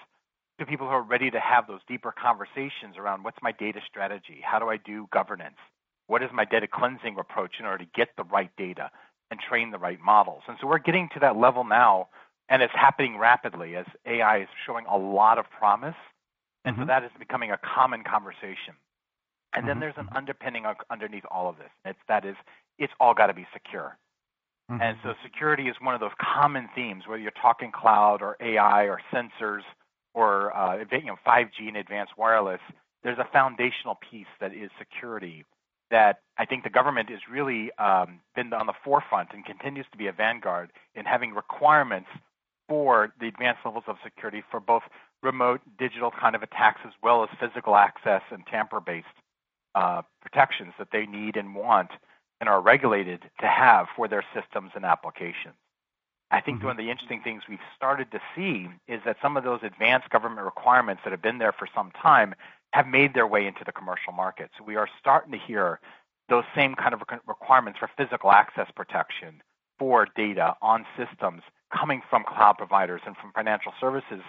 to 0.59 0.65
people 0.65 0.87
who 0.87 0.93
are 0.93 1.01
ready 1.01 1.31
to 1.31 1.39
have 1.39 1.67
those 1.67 1.79
deeper 1.87 2.11
conversations 2.11 2.97
around 2.97 3.23
what's 3.23 3.37
my 3.41 3.51
data 3.51 3.79
strategy? 3.87 4.41
How 4.43 4.59
do 4.59 4.69
I 4.69 4.77
do 4.77 5.07
governance? 5.11 5.55
What 6.07 6.21
is 6.21 6.29
my 6.33 6.45
data 6.45 6.67
cleansing 6.67 7.17
approach 7.17 7.55
in 7.59 7.65
order 7.65 7.85
to 7.85 7.89
get 7.95 8.09
the 8.17 8.23
right 8.25 8.51
data 8.57 8.91
and 9.31 9.39
train 9.39 9.71
the 9.71 9.77
right 9.77 9.99
models? 10.03 10.43
And 10.47 10.57
so 10.59 10.67
we're 10.67 10.79
getting 10.79 11.09
to 11.13 11.19
that 11.21 11.37
level 11.37 11.63
now, 11.63 12.09
and 12.49 12.61
it's 12.61 12.73
happening 12.75 13.17
rapidly 13.17 13.75
as 13.75 13.85
AI 14.05 14.41
is 14.41 14.47
showing 14.65 14.85
a 14.87 14.97
lot 14.97 15.37
of 15.37 15.45
promise. 15.49 15.95
And 16.65 16.75
mm-hmm. 16.75 16.83
so 16.83 16.87
that 16.87 17.03
is 17.03 17.11
becoming 17.17 17.51
a 17.51 17.57
common 17.57 18.03
conversation. 18.03 18.75
And 19.53 19.67
then 19.67 19.75
mm-hmm. 19.75 19.81
there's 19.81 19.97
an 19.97 20.09
underpinning 20.13 20.65
underneath 20.89 21.23
all 21.31 21.49
of 21.49 21.57
this. 21.57 21.71
It's 21.85 21.99
that 22.07 22.25
is, 22.25 22.35
it's 22.77 22.93
all 22.99 23.13
got 23.13 23.27
to 23.27 23.33
be 23.33 23.47
secure. 23.53 23.97
Mm-hmm. 24.69 24.81
And 24.81 24.97
so 25.03 25.13
security 25.23 25.67
is 25.67 25.75
one 25.81 25.95
of 25.95 26.01
those 26.01 26.11
common 26.21 26.69
themes, 26.75 27.03
whether 27.07 27.21
you're 27.21 27.31
talking 27.31 27.71
cloud 27.71 28.21
or 28.21 28.37
AI 28.39 28.83
or 28.83 29.01
sensors 29.11 29.61
or 30.13 30.55
uh, 30.55 30.77
you 30.91 31.05
know 31.05 31.17
5G 31.25 31.67
and 31.67 31.77
advanced 31.77 32.13
wireless. 32.17 32.61
There's 33.03 33.17
a 33.17 33.27
foundational 33.31 33.97
piece 34.11 34.27
that 34.39 34.53
is 34.53 34.69
security 34.77 35.45
that 35.89 36.19
I 36.37 36.45
think 36.45 36.63
the 36.63 36.69
government 36.69 37.09
has 37.09 37.19
really 37.31 37.71
um, 37.79 38.19
been 38.35 38.53
on 38.53 38.67
the 38.67 38.73
forefront 38.83 39.29
and 39.33 39.43
continues 39.43 39.87
to 39.91 39.97
be 39.97 40.07
a 40.07 40.11
vanguard 40.11 40.71
in 40.93 41.05
having 41.05 41.33
requirements 41.33 42.09
for 42.67 43.11
the 43.19 43.27
advanced 43.27 43.61
levels 43.65 43.85
of 43.87 43.95
security 44.03 44.43
for 44.51 44.59
both 44.59 44.83
remote 45.23 45.61
digital 45.79 46.11
kind 46.11 46.35
of 46.35 46.43
attacks 46.43 46.81
as 46.85 46.93
well 47.01 47.23
as 47.23 47.29
physical 47.39 47.75
access 47.75 48.21
and 48.29 48.45
tamper-based 48.45 49.07
uh, 49.75 50.01
protections 50.21 50.73
that 50.77 50.89
they 50.91 51.05
need 51.05 51.35
and 51.35 51.55
want 51.55 51.89
and 52.39 52.49
are 52.49 52.61
regulated 52.61 53.23
to 53.39 53.47
have 53.47 53.87
for 53.95 54.07
their 54.07 54.23
systems 54.33 54.71
and 54.75 54.85
applications. 54.85 55.55
I 56.31 56.41
think 56.41 56.57
mm-hmm. 56.57 56.67
one 56.67 56.71
of 56.71 56.77
the 56.77 56.91
interesting 56.91 57.21
things 57.21 57.43
we've 57.49 57.59
started 57.75 58.11
to 58.11 58.19
see 58.35 58.67
is 58.87 59.01
that 59.05 59.17
some 59.21 59.35
of 59.35 59.43
those 59.43 59.61
advanced 59.63 60.09
government 60.09 60.45
requirements 60.45 61.01
that 61.03 61.11
have 61.11 61.21
been 61.21 61.39
there 61.39 61.51
for 61.51 61.67
some 61.73 61.91
time 61.91 62.35
have 62.71 62.87
made 62.87 63.13
their 63.15 63.25
way 63.25 63.47
into 63.47 63.63
the 63.65 63.71
commercial 63.71 64.13
market. 64.13 64.51
So 64.57 64.63
we 64.63 64.75
are 64.75 64.87
starting 64.99 65.31
to 65.31 65.39
hear 65.39 65.79
those 66.29 66.43
same 66.55 66.75
kind 66.75 66.93
of 66.93 67.01
requirements 67.27 67.79
for 67.79 67.89
physical 67.97 68.31
access 68.31 68.67
protection 68.75 69.41
for 69.79 70.07
data 70.15 70.55
on 70.61 70.85
systems 70.95 71.41
coming 71.75 72.01
from 72.09 72.23
cloud 72.23 72.57
providers 72.57 73.01
and 73.07 73.15
from 73.17 73.31
financial 73.31 73.73
services 73.79 74.21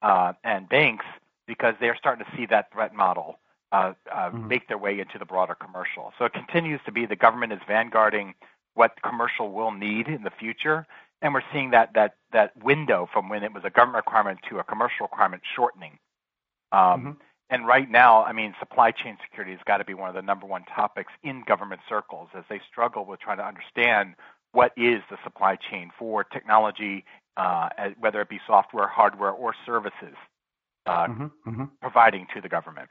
uh, 0.00 0.32
and 0.44 0.68
banks 0.68 1.04
because 1.46 1.74
they 1.80 1.88
are 1.88 1.96
starting 1.96 2.24
to 2.24 2.36
see 2.36 2.46
that 2.46 2.72
threat 2.72 2.94
model 2.94 3.38
uh, 3.72 3.94
uh, 4.12 4.28
mm-hmm. 4.28 4.48
make 4.48 4.68
their 4.68 4.78
way 4.78 5.00
into 5.00 5.18
the 5.18 5.24
broader 5.24 5.54
commercial. 5.54 6.12
So 6.18 6.26
it 6.26 6.32
continues 6.32 6.80
to 6.86 6.92
be 6.92 7.06
the 7.06 7.16
government 7.16 7.52
is 7.52 7.60
vanguarding 7.68 8.34
what 8.74 8.92
commercial 9.02 9.50
will 9.50 9.72
need 9.72 10.08
in 10.08 10.22
the 10.22 10.30
future, 10.30 10.86
and 11.20 11.34
we're 11.34 11.42
seeing 11.52 11.70
that 11.70 11.94
that 11.94 12.16
that 12.32 12.52
window 12.62 13.08
from 13.12 13.28
when 13.28 13.42
it 13.42 13.52
was 13.52 13.64
a 13.64 13.70
government 13.70 14.04
requirement 14.06 14.40
to 14.50 14.58
a 14.58 14.64
commercial 14.64 15.06
requirement 15.06 15.42
shortening. 15.56 15.98
Um, 16.70 16.80
mm-hmm. 16.80 17.10
And 17.50 17.66
right 17.66 17.90
now, 17.90 18.24
I 18.24 18.32
mean, 18.32 18.54
supply 18.58 18.92
chain 18.92 19.18
security 19.22 19.52
has 19.52 19.60
got 19.66 19.78
to 19.78 19.84
be 19.84 19.92
one 19.92 20.08
of 20.08 20.14
the 20.14 20.22
number 20.22 20.46
one 20.46 20.64
topics 20.74 21.12
in 21.22 21.42
government 21.46 21.82
circles 21.86 22.28
as 22.34 22.44
they 22.48 22.60
struggle 22.70 23.04
with 23.04 23.20
trying 23.20 23.36
to 23.38 23.46
understand 23.46 24.14
what 24.52 24.72
is 24.76 25.02
the 25.10 25.18
supply 25.22 25.56
chain 25.56 25.90
for 25.98 26.24
technology, 26.24 27.04
uh, 27.36 27.68
whether 27.98 28.22
it 28.22 28.30
be 28.30 28.40
software, 28.46 28.88
hardware, 28.88 29.32
or 29.32 29.54
services, 29.66 30.16
uh, 30.86 31.06
mm-hmm. 31.06 31.24
mm-hmm. 31.50 31.64
providing 31.80 32.26
to 32.34 32.40
the 32.40 32.48
government. 32.48 32.88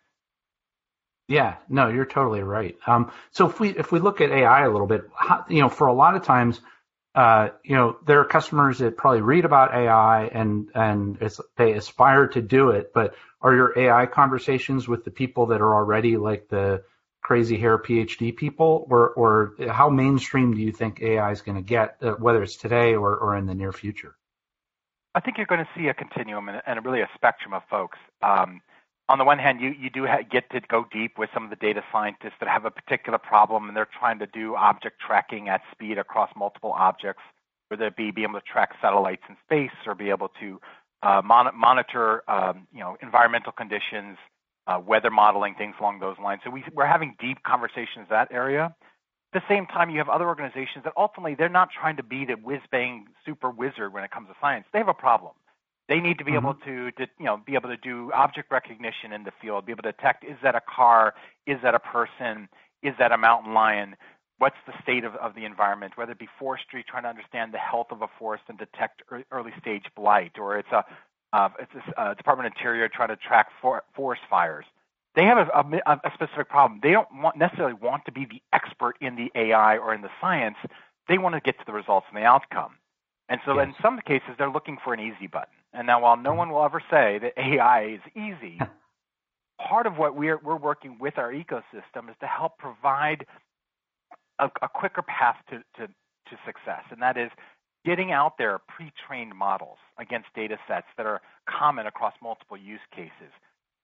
Yeah, 1.31 1.55
no, 1.69 1.87
you're 1.87 2.05
totally 2.05 2.41
right. 2.41 2.77
Um, 2.85 3.09
so 3.31 3.49
if 3.49 3.57
we 3.57 3.69
if 3.69 3.89
we 3.93 3.99
look 3.99 4.19
at 4.19 4.31
AI 4.31 4.65
a 4.65 4.69
little 4.69 4.85
bit, 4.85 5.03
how, 5.15 5.45
you 5.47 5.61
know, 5.61 5.69
for 5.69 5.87
a 5.87 5.93
lot 5.93 6.17
of 6.17 6.25
times, 6.25 6.59
uh, 7.15 7.51
you 7.63 7.73
know, 7.73 7.95
there 8.05 8.19
are 8.19 8.25
customers 8.25 8.79
that 8.79 8.97
probably 8.97 9.21
read 9.21 9.45
about 9.45 9.73
AI 9.73 10.25
and 10.25 10.67
and 10.75 11.31
they 11.55 11.71
aspire 11.71 12.27
to 12.27 12.41
do 12.41 12.71
it, 12.71 12.91
but 12.93 13.15
are 13.41 13.55
your 13.55 13.79
AI 13.79 14.07
conversations 14.07 14.89
with 14.89 15.05
the 15.05 15.11
people 15.11 15.45
that 15.47 15.61
are 15.61 15.73
already 15.73 16.17
like 16.17 16.49
the 16.49 16.83
crazy 17.21 17.57
hair 17.57 17.77
PhD 17.77 18.35
people, 18.35 18.85
or 18.89 19.11
or 19.11 19.53
how 19.69 19.89
mainstream 19.89 20.53
do 20.53 20.59
you 20.59 20.73
think 20.73 21.01
AI 21.01 21.31
is 21.31 21.41
going 21.41 21.55
to 21.55 21.61
get, 21.61 21.95
uh, 22.01 22.11
whether 22.15 22.43
it's 22.43 22.57
today 22.57 22.93
or 22.93 23.15
or 23.15 23.37
in 23.37 23.45
the 23.45 23.55
near 23.55 23.71
future? 23.71 24.17
I 25.15 25.21
think 25.21 25.37
you're 25.37 25.45
going 25.45 25.63
to 25.63 25.69
see 25.79 25.87
a 25.87 25.93
continuum 25.93 26.49
and, 26.49 26.61
and 26.67 26.85
really 26.85 26.99
a 26.99 27.09
spectrum 27.15 27.53
of 27.53 27.61
folks. 27.69 27.99
Um, 28.21 28.59
on 29.11 29.17
the 29.17 29.25
one 29.25 29.39
hand, 29.39 29.59
you, 29.59 29.75
you 29.77 29.89
do 29.89 30.07
ha- 30.07 30.23
get 30.31 30.49
to 30.51 30.61
go 30.61 30.85
deep 30.89 31.17
with 31.17 31.29
some 31.33 31.43
of 31.43 31.49
the 31.49 31.57
data 31.57 31.81
scientists 31.91 32.39
that 32.39 32.47
have 32.47 32.63
a 32.63 32.71
particular 32.71 33.17
problem 33.17 33.67
and 33.67 33.75
they're 33.75 33.89
trying 33.99 34.17
to 34.19 34.25
do 34.27 34.55
object 34.55 35.01
tracking 35.05 35.49
at 35.49 35.61
speed 35.71 35.97
across 35.97 36.29
multiple 36.35 36.71
objects, 36.77 37.21
whether 37.67 37.87
it 37.87 37.97
be 37.97 38.11
be 38.11 38.23
able 38.23 38.39
to 38.39 38.45
track 38.45 38.69
satellites 38.81 39.23
in 39.27 39.35
space 39.45 39.75
or 39.85 39.95
be 39.95 40.09
able 40.09 40.29
to 40.39 40.61
uh, 41.03 41.21
mon- 41.23 41.53
monitor 41.57 42.23
um, 42.29 42.67
you 42.73 42.79
know, 42.79 42.95
environmental 43.01 43.51
conditions, 43.51 44.17
uh, 44.67 44.79
weather 44.79 45.11
modeling, 45.11 45.55
things 45.55 45.75
along 45.81 45.99
those 45.99 46.15
lines. 46.23 46.39
So 46.45 46.49
we, 46.49 46.63
we're 46.73 46.85
having 46.85 47.15
deep 47.19 47.43
conversations 47.43 48.07
in 48.09 48.11
that 48.11 48.29
area. 48.31 48.73
At 49.33 49.41
the 49.41 49.53
same 49.53 49.65
time, 49.65 49.89
you 49.89 49.97
have 49.97 50.09
other 50.09 50.27
organizations 50.27 50.85
that 50.85 50.93
ultimately 50.95 51.35
they're 51.35 51.49
not 51.49 51.69
trying 51.77 51.97
to 51.97 52.03
be 52.03 52.23
the 52.25 52.33
whiz 52.35 52.61
bang 52.71 53.07
super 53.25 53.49
wizard 53.49 53.93
when 53.93 54.03
it 54.05 54.11
comes 54.11 54.29
to 54.29 54.35
science. 54.39 54.65
They 54.71 54.79
have 54.79 54.87
a 54.87 54.93
problem. 54.93 55.33
They 55.91 55.99
need 55.99 56.19
to 56.19 56.23
be 56.23 56.31
mm-hmm. 56.31 56.45
able 56.45 56.53
to, 56.65 56.91
to, 56.91 57.07
you 57.19 57.25
know, 57.25 57.41
be 57.45 57.55
able 57.55 57.67
to 57.67 57.75
do 57.75 58.13
object 58.13 58.49
recognition 58.49 59.11
in 59.11 59.25
the 59.25 59.31
field, 59.41 59.65
be 59.65 59.73
able 59.73 59.83
to 59.83 59.91
detect 59.91 60.23
is 60.23 60.37
that 60.41 60.55
a 60.55 60.61
car, 60.61 61.13
is 61.45 61.57
that 61.63 61.75
a 61.75 61.79
person, 61.79 62.47
is 62.81 62.93
that 62.97 63.11
a 63.11 63.17
mountain 63.17 63.53
lion, 63.53 63.97
what's 64.37 64.55
the 64.65 64.71
state 64.81 65.03
of, 65.03 65.15
of 65.15 65.35
the 65.35 65.43
environment, 65.43 65.97
whether 65.97 66.13
it 66.13 66.17
be 66.17 66.29
forestry, 66.39 66.81
trying 66.81 67.03
to 67.03 67.09
understand 67.09 67.53
the 67.53 67.57
health 67.57 67.87
of 67.91 68.01
a 68.01 68.07
forest 68.17 68.43
and 68.47 68.57
detect 68.57 69.03
early 69.33 69.51
stage 69.59 69.83
blight, 69.93 70.39
or 70.39 70.57
it's 70.57 70.71
a 70.71 70.85
uh, 71.33 71.49
it's 71.59 71.71
a 71.75 72.01
uh, 72.01 72.13
Department 72.13 72.47
of 72.47 72.53
Interior 72.57 72.87
trying 72.87 73.09
to 73.09 73.17
track 73.17 73.47
for, 73.61 73.83
forest 73.93 74.21
fires. 74.29 74.65
They 75.15 75.25
have 75.25 75.39
a, 75.39 75.81
a, 75.85 76.01
a 76.05 76.11
specific 76.13 76.47
problem. 76.47 76.79
They 76.81 76.91
don't 76.91 77.09
want, 77.13 77.35
necessarily 77.35 77.73
want 77.73 78.05
to 78.05 78.13
be 78.13 78.23
the 78.23 78.41
expert 78.53 78.95
in 79.01 79.17
the 79.17 79.29
AI 79.35 79.77
or 79.77 79.93
in 79.93 80.01
the 80.01 80.09
science. 80.21 80.55
They 81.09 81.17
want 81.17 81.35
to 81.35 81.41
get 81.41 81.59
to 81.59 81.65
the 81.65 81.73
results 81.73 82.07
and 82.13 82.21
the 82.21 82.25
outcome. 82.25 82.75
And 83.27 83.41
so, 83.45 83.55
yes. 83.55 83.67
in 83.67 83.75
some 83.81 83.99
cases, 83.99 84.35
they're 84.37 84.49
looking 84.49 84.77
for 84.81 84.93
an 84.93 85.01
easy 85.01 85.27
button. 85.27 85.53
And 85.73 85.87
now, 85.87 86.01
while 86.01 86.17
no 86.17 86.33
one 86.33 86.49
will 86.49 86.63
ever 86.63 86.81
say 86.89 87.19
that 87.19 87.33
AI 87.37 87.99
is 87.99 88.01
easy, 88.15 88.59
part 89.67 89.87
of 89.87 89.97
what 89.97 90.15
we're, 90.15 90.37
we're 90.37 90.57
working 90.57 90.97
with 90.99 91.17
our 91.17 91.31
ecosystem 91.31 92.09
is 92.09 92.15
to 92.19 92.27
help 92.27 92.57
provide 92.57 93.25
a, 94.39 94.49
a 94.61 94.67
quicker 94.67 95.01
path 95.01 95.37
to, 95.49 95.57
to, 95.77 95.87
to 95.87 96.37
success. 96.45 96.83
And 96.91 97.01
that 97.01 97.17
is 97.17 97.29
getting 97.85 98.11
out 98.11 98.37
there 98.37 98.59
pre-trained 98.67 99.35
models 99.35 99.77
against 99.97 100.27
data 100.35 100.57
sets 100.67 100.87
that 100.97 101.05
are 101.05 101.21
common 101.49 101.87
across 101.87 102.13
multiple 102.21 102.57
use 102.57 102.81
cases, 102.93 103.31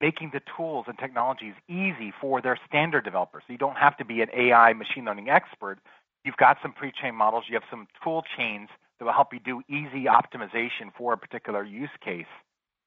making 0.02 0.32
the 0.34 0.42
tools 0.56 0.86
and 0.88 0.98
technologies 0.98 1.54
easy 1.70 2.14
for 2.20 2.42
their 2.42 2.60
standard 2.68 3.04
developers. 3.04 3.44
So 3.48 3.54
you 3.54 3.60
don't 3.60 3.78
have 3.78 3.98
to 3.98 4.06
be 4.06 4.22
an 4.22 4.30
AI 4.36 4.74
machine 4.74 5.06
learning 5.06 5.30
expert. 5.30 5.80
You've 6.26 6.38
got 6.38 6.58
some 6.62 6.74
pre-trained 6.74 7.16
models. 7.16 7.46
You 7.48 7.56
have 7.56 7.64
some 7.70 7.88
tool 8.04 8.24
chains 8.38 8.70
that 9.00 9.06
will 9.06 9.14
help 9.14 9.34
you 9.34 9.40
do 9.40 9.62
easy 9.70 10.06
optimization 10.06 10.92
for 10.98 11.14
a 11.14 11.18
particular 11.18 11.64
use 11.64 11.90
case, 12.04 12.26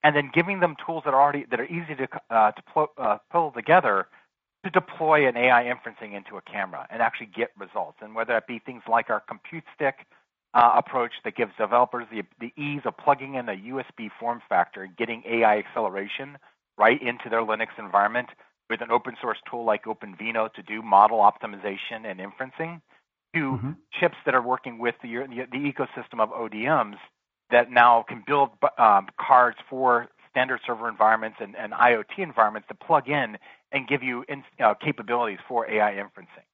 and 0.03 0.17
then 0.17 0.31
giving 0.33 0.61
them 0.61 0.77
tools 0.85 1.03
that 1.05 1.15
are 1.15 1.21
already 1.21 1.47
that 1.51 1.61
are 1.61 1.67
easy 1.67 1.95
to 1.97 2.09
uh, 2.31 2.53
to 2.53 2.63
pl- 2.73 2.93
uh, 2.99 3.19
pull 3.31 3.53
together 3.53 4.07
to 4.65 4.71
deploy 4.71 5.27
an 5.27 5.37
AI 5.37 5.65
inferencing 5.65 6.15
into 6.15 6.37
a 6.37 6.43
camera 6.43 6.87
and 6.91 7.01
actually 7.01 7.31
get 7.35 7.51
results. 7.59 7.99
And 8.03 8.15
whether 8.15 8.35
that 8.35 8.47
be 8.47 8.59
things 8.59 8.83
like 8.89 9.09
our 9.09 9.21
compute 9.21 9.65
stick 9.75 10.07
uh, 10.55 10.73
approach 10.77 11.13
that 11.25 11.37
gives 11.37 11.53
developers 11.59 12.07
the, 12.11 12.23
the 12.41 12.53
ease 12.61 12.83
of 12.85 12.97
plugging 12.99 13.35
in 13.37 13.49
a 13.49 13.53
USB 13.57 14.11
form 14.19 14.43
factor 14.49 14.83
and 14.83 14.97
getting 14.97 15.23
AI 15.29 15.59
acceleration 15.59 16.37
right 16.77 17.01
into 17.01 17.29
their 17.31 17.43
Linux 17.43 17.69
environment 17.79 18.29
with 18.69 18.81
an 18.81 18.91
open 18.91 19.17
source 19.21 19.39
tool 19.51 19.65
like 19.65 19.85
OpenVINO 19.85 20.53
to 20.55 20.63
do 20.63 20.83
model 20.83 21.19
optimization 21.19 22.05
and 22.05 22.21
inferencing, 22.21 22.81
to 23.35 23.41
mm-hmm. 23.41 23.71
chips 23.99 24.17
that 24.25 24.35
are 24.35 24.43
working 24.43 24.79
with 24.79 24.95
the, 25.03 25.09
the, 25.09 25.47
the, 25.51 25.59
ecosystem 25.59 26.21
of 26.21 26.31
ODMs 26.31 26.97
that 27.51 27.71
now 27.71 28.05
can 28.09 28.23
build 28.27 28.51
um, 28.79 29.07
cards 29.21 29.57
for 29.69 30.09
standard 30.31 30.61
server 30.67 30.89
environments 30.89 31.39
and, 31.41 31.57
and, 31.57 31.73
IoT 31.73 32.19
environments 32.19 32.69
to 32.69 32.75
plug 32.75 33.09
in 33.09 33.37
and 33.73 33.89
give 33.89 34.03
you 34.03 34.25
in, 34.29 34.45
uh, 34.65 34.75
capabilities 34.75 35.39
for 35.49 35.69
AI 35.69 35.93
inferencing. 35.93 36.45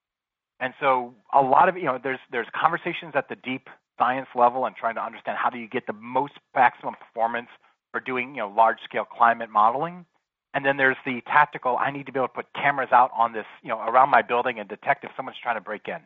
And 0.60 0.72
so 0.80 1.14
a 1.34 1.42
lot 1.42 1.68
of 1.68 1.76
you 1.76 1.84
know 1.84 1.98
there's 2.02 2.18
there's 2.30 2.46
conversations 2.58 3.12
at 3.14 3.28
the 3.28 3.36
deep 3.36 3.68
science 3.98 4.28
level 4.34 4.64
and 4.64 4.74
trying 4.74 4.94
to 4.94 5.04
understand 5.04 5.38
how 5.38 5.50
do 5.50 5.58
you 5.58 5.68
get 5.68 5.86
the 5.86 5.92
most 5.92 6.32
maximum 6.54 6.94
performance 6.94 7.48
for 7.92 8.00
doing 8.00 8.30
you 8.34 8.40
know 8.40 8.48
large 8.48 8.78
scale 8.84 9.04
climate 9.04 9.50
modeling. 9.50 10.06
And 10.54 10.64
then 10.64 10.78
there's 10.78 10.96
the 11.04 11.20
tactical. 11.26 11.76
I 11.78 11.90
need 11.90 12.06
to 12.06 12.12
be 12.12 12.18
able 12.18 12.28
to 12.28 12.34
put 12.34 12.46
cameras 12.54 12.88
out 12.90 13.10
on 13.14 13.34
this 13.34 13.44
you 13.62 13.68
know 13.68 13.80
around 13.80 14.08
my 14.08 14.22
building 14.22 14.58
and 14.58 14.66
detect 14.66 15.04
if 15.04 15.10
someone's 15.16 15.38
trying 15.42 15.56
to 15.56 15.60
break 15.60 15.88
in. 15.88 16.00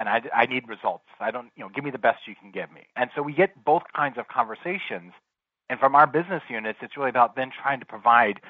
And 0.00 0.08
I, 0.08 0.22
I 0.34 0.46
need 0.46 0.68
results. 0.68 1.04
I 1.20 1.30
don't 1.30 1.50
you 1.56 1.62
know 1.62 1.70
give 1.74 1.84
me 1.84 1.90
the 1.90 1.98
best 1.98 2.26
you 2.26 2.34
can 2.34 2.50
give 2.50 2.70
me. 2.72 2.82
And 2.96 3.10
so 3.14 3.22
we 3.22 3.32
get 3.32 3.64
both 3.64 3.82
kinds 3.94 4.18
of 4.18 4.28
conversations. 4.28 5.12
And 5.70 5.80
from 5.80 5.94
our 5.94 6.06
business 6.06 6.42
units, 6.48 6.78
it's 6.82 6.96
really 6.96 7.10
about 7.10 7.36
then 7.36 7.50
trying 7.62 7.80
to 7.80 7.86
provide 7.86 8.40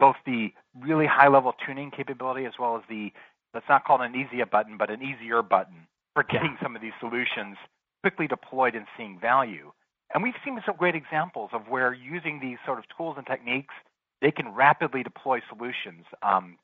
both 0.00 0.16
the 0.26 0.52
really 0.80 1.06
high 1.06 1.28
level 1.28 1.54
tuning 1.64 1.90
capability 1.90 2.46
as 2.46 2.54
well 2.58 2.76
as 2.76 2.82
the 2.88 3.12
let's 3.52 3.68
not 3.68 3.84
call 3.84 4.02
it 4.02 4.06
an 4.06 4.16
easier 4.16 4.46
button, 4.46 4.76
but 4.76 4.90
an 4.90 5.02
easier 5.02 5.42
button 5.42 5.86
for 6.14 6.22
getting 6.22 6.56
some 6.62 6.74
of 6.74 6.82
these 6.82 6.92
solutions 7.00 7.56
quickly 8.02 8.26
deployed 8.26 8.74
and 8.74 8.86
seeing 8.96 9.18
value. 9.18 9.72
And 10.12 10.22
we've 10.22 10.34
seen 10.44 10.60
some 10.66 10.76
great 10.76 10.94
examples 10.94 11.50
of 11.52 11.68
where 11.68 11.92
using 11.94 12.40
these 12.40 12.58
sort 12.66 12.78
of 12.78 12.84
tools 12.96 13.14
and 13.16 13.26
techniques, 13.26 13.74
they 14.20 14.30
can 14.30 14.54
rapidly 14.54 15.02
deploy 15.02 15.40
solutions. 15.48 16.04
Um, 16.22 16.58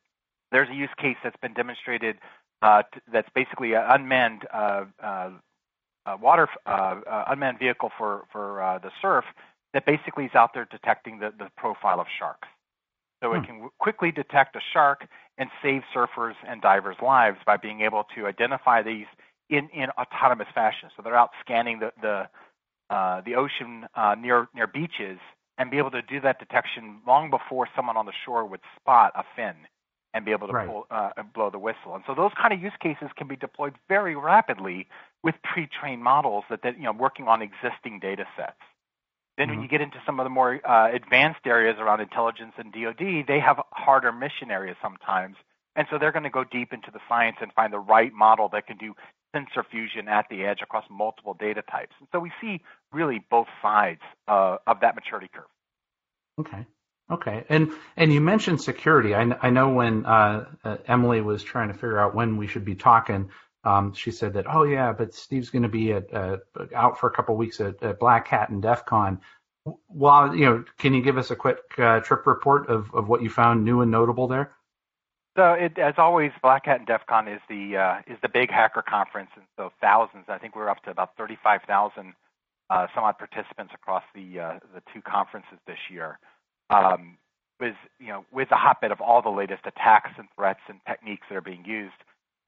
there's 0.52 0.68
a 0.68 0.74
use 0.74 0.90
case 0.98 1.16
that's 1.22 1.36
been 1.40 1.54
demonstrated 1.54 2.16
uh, 2.62 2.82
t- 2.82 3.00
that's 3.12 3.28
basically 3.34 3.74
an 3.74 3.84
unmanned 3.88 4.46
uh, 4.52 4.84
uh, 6.06 6.16
water 6.20 6.48
uh, 6.66 7.00
uh, 7.08 7.24
unmanned 7.28 7.58
vehicle 7.58 7.90
for 7.96 8.24
for 8.32 8.62
uh, 8.62 8.78
the 8.78 8.90
surf 9.00 9.24
that 9.72 9.86
basically 9.86 10.24
is 10.24 10.34
out 10.34 10.52
there 10.54 10.66
detecting 10.70 11.18
the, 11.18 11.32
the 11.38 11.48
profile 11.56 12.00
of 12.00 12.06
sharks. 12.18 12.48
So 13.22 13.30
hmm. 13.30 13.36
it 13.36 13.46
can 13.46 13.54
w- 13.56 13.70
quickly 13.78 14.10
detect 14.10 14.56
a 14.56 14.60
shark 14.72 15.06
and 15.38 15.48
save 15.62 15.82
surfers 15.94 16.34
and 16.46 16.60
divers' 16.60 16.96
lives 17.02 17.38
by 17.46 17.56
being 17.56 17.82
able 17.82 18.04
to 18.16 18.26
identify 18.26 18.82
these 18.82 19.06
in, 19.48 19.68
in 19.68 19.90
autonomous 19.90 20.48
fashion. 20.54 20.90
So 20.96 21.02
they're 21.02 21.16
out 21.16 21.30
scanning 21.40 21.80
the 21.80 21.92
the, 22.00 22.28
uh, 22.94 23.20
the 23.24 23.34
ocean 23.34 23.86
uh, 23.94 24.16
near 24.18 24.48
near 24.54 24.66
beaches 24.66 25.18
and 25.58 25.70
be 25.70 25.78
able 25.78 25.90
to 25.90 26.02
do 26.02 26.20
that 26.20 26.38
detection 26.38 27.00
long 27.06 27.30
before 27.30 27.68
someone 27.76 27.96
on 27.96 28.06
the 28.06 28.12
shore 28.24 28.46
would 28.46 28.60
spot 28.76 29.12
a 29.14 29.24
fin 29.36 29.54
and 30.12 30.24
be 30.24 30.32
able 30.32 30.48
to 30.48 30.52
right. 30.52 30.68
pull, 30.68 30.86
uh, 30.90 31.10
blow 31.34 31.50
the 31.50 31.58
whistle. 31.58 31.94
And 31.94 32.02
so 32.06 32.14
those 32.14 32.32
kind 32.40 32.52
of 32.52 32.60
use 32.60 32.72
cases 32.80 33.08
can 33.16 33.28
be 33.28 33.36
deployed 33.36 33.74
very 33.88 34.16
rapidly 34.16 34.86
with 35.22 35.34
pre-trained 35.42 36.02
models 36.02 36.44
that, 36.50 36.62
that 36.62 36.76
you 36.76 36.84
know 36.84 36.92
working 36.92 37.28
on 37.28 37.42
existing 37.42 38.00
data 38.00 38.24
sets. 38.36 38.52
Then 39.36 39.46
mm-hmm. 39.46 39.56
when 39.56 39.62
you 39.62 39.68
get 39.68 39.80
into 39.80 39.98
some 40.04 40.18
of 40.18 40.24
the 40.24 40.30
more 40.30 40.60
uh, 40.68 40.90
advanced 40.92 41.46
areas 41.46 41.76
around 41.78 42.00
intelligence 42.00 42.52
and 42.58 42.72
DoD, 42.72 43.26
they 43.26 43.40
have 43.40 43.60
harder 43.72 44.12
mission 44.12 44.50
areas 44.50 44.76
sometimes. 44.82 45.36
And 45.76 45.86
so 45.90 45.98
they're 45.98 46.12
going 46.12 46.24
to 46.24 46.30
go 46.30 46.44
deep 46.44 46.72
into 46.72 46.90
the 46.90 46.98
science 47.08 47.36
and 47.40 47.52
find 47.52 47.72
the 47.72 47.78
right 47.78 48.12
model 48.12 48.48
that 48.52 48.66
can 48.66 48.76
do 48.76 48.94
sensor 49.32 49.64
fusion 49.70 50.08
at 50.08 50.26
the 50.28 50.44
edge 50.44 50.58
across 50.62 50.84
multiple 50.90 51.36
data 51.38 51.62
types. 51.70 51.92
And 52.00 52.08
so 52.12 52.18
we 52.18 52.32
see 52.40 52.60
really 52.92 53.24
both 53.30 53.46
sides 53.62 54.00
uh, 54.26 54.56
of 54.66 54.80
that 54.80 54.96
maturity 54.96 55.30
curve. 55.32 55.44
Okay. 56.40 56.66
Okay. 57.10 57.44
And 57.48 57.72
and 57.96 58.12
you 58.12 58.20
mentioned 58.20 58.60
security. 58.60 59.14
I, 59.14 59.22
I 59.42 59.50
know 59.50 59.70
when 59.70 60.06
uh, 60.06 60.46
Emily 60.86 61.20
was 61.20 61.42
trying 61.42 61.68
to 61.68 61.74
figure 61.74 61.98
out 61.98 62.14
when 62.14 62.36
we 62.36 62.46
should 62.46 62.64
be 62.64 62.76
talking, 62.76 63.30
um, 63.64 63.92
she 63.92 64.10
said 64.10 64.34
that, 64.34 64.46
oh 64.48 64.62
yeah, 64.62 64.92
but 64.92 65.14
Steve's 65.14 65.50
going 65.50 65.64
to 65.64 65.68
be 65.68 65.92
at, 65.92 66.12
uh, 66.14 66.38
out 66.74 66.98
for 66.98 67.08
a 67.08 67.12
couple 67.12 67.36
weeks 67.36 67.60
at, 67.60 67.82
at, 67.82 67.98
Black 67.98 68.26
Hat 68.26 68.48
and 68.48 68.62
DEF 68.62 68.86
CON. 68.86 69.20
Well, 69.88 70.34
you 70.34 70.46
know, 70.46 70.64
can 70.78 70.94
you 70.94 71.02
give 71.02 71.18
us 71.18 71.30
a 71.30 71.36
quick 71.36 71.58
uh, 71.76 72.00
trip 72.00 72.26
report 72.26 72.68
of, 72.68 72.92
of 72.94 73.08
what 73.08 73.22
you 73.22 73.28
found 73.28 73.64
new 73.64 73.82
and 73.82 73.90
notable 73.90 74.26
there? 74.28 74.52
So, 75.36 75.52
it, 75.52 75.78
as 75.78 75.94
always, 75.98 76.32
Black 76.42 76.64
Hat 76.64 76.78
and 76.78 76.86
DEF 76.86 77.02
CON 77.06 77.28
is 77.28 77.40
the 77.48 77.76
uh, 77.76 78.12
is 78.12 78.18
the 78.22 78.28
big 78.28 78.50
hacker 78.50 78.82
conference, 78.82 79.30
and 79.36 79.44
so 79.56 79.70
thousands. 79.80 80.24
I 80.28 80.38
think 80.38 80.56
we're 80.56 80.68
up 80.68 80.82
to 80.84 80.90
about 80.90 81.16
35,000 81.16 82.14
uh, 82.70 82.86
some 82.94 83.04
odd 83.04 83.18
participants 83.18 83.72
across 83.74 84.02
the 84.14 84.58
the 84.74 84.82
two 84.92 85.02
conferences 85.02 85.58
this 85.66 85.78
year. 85.90 86.18
Um, 86.70 87.18
with 87.60 87.74
you 87.98 88.08
know 88.08 88.24
with 88.32 88.48
the 88.48 88.56
hotbed 88.56 88.90
of 88.90 89.00
all 89.00 89.22
the 89.22 89.28
latest 89.30 89.62
attacks 89.66 90.10
and 90.16 90.26
threats 90.34 90.60
and 90.68 90.80
techniques 90.88 91.26
that 91.28 91.36
are 91.36 91.42
being 91.42 91.64
used. 91.64 91.94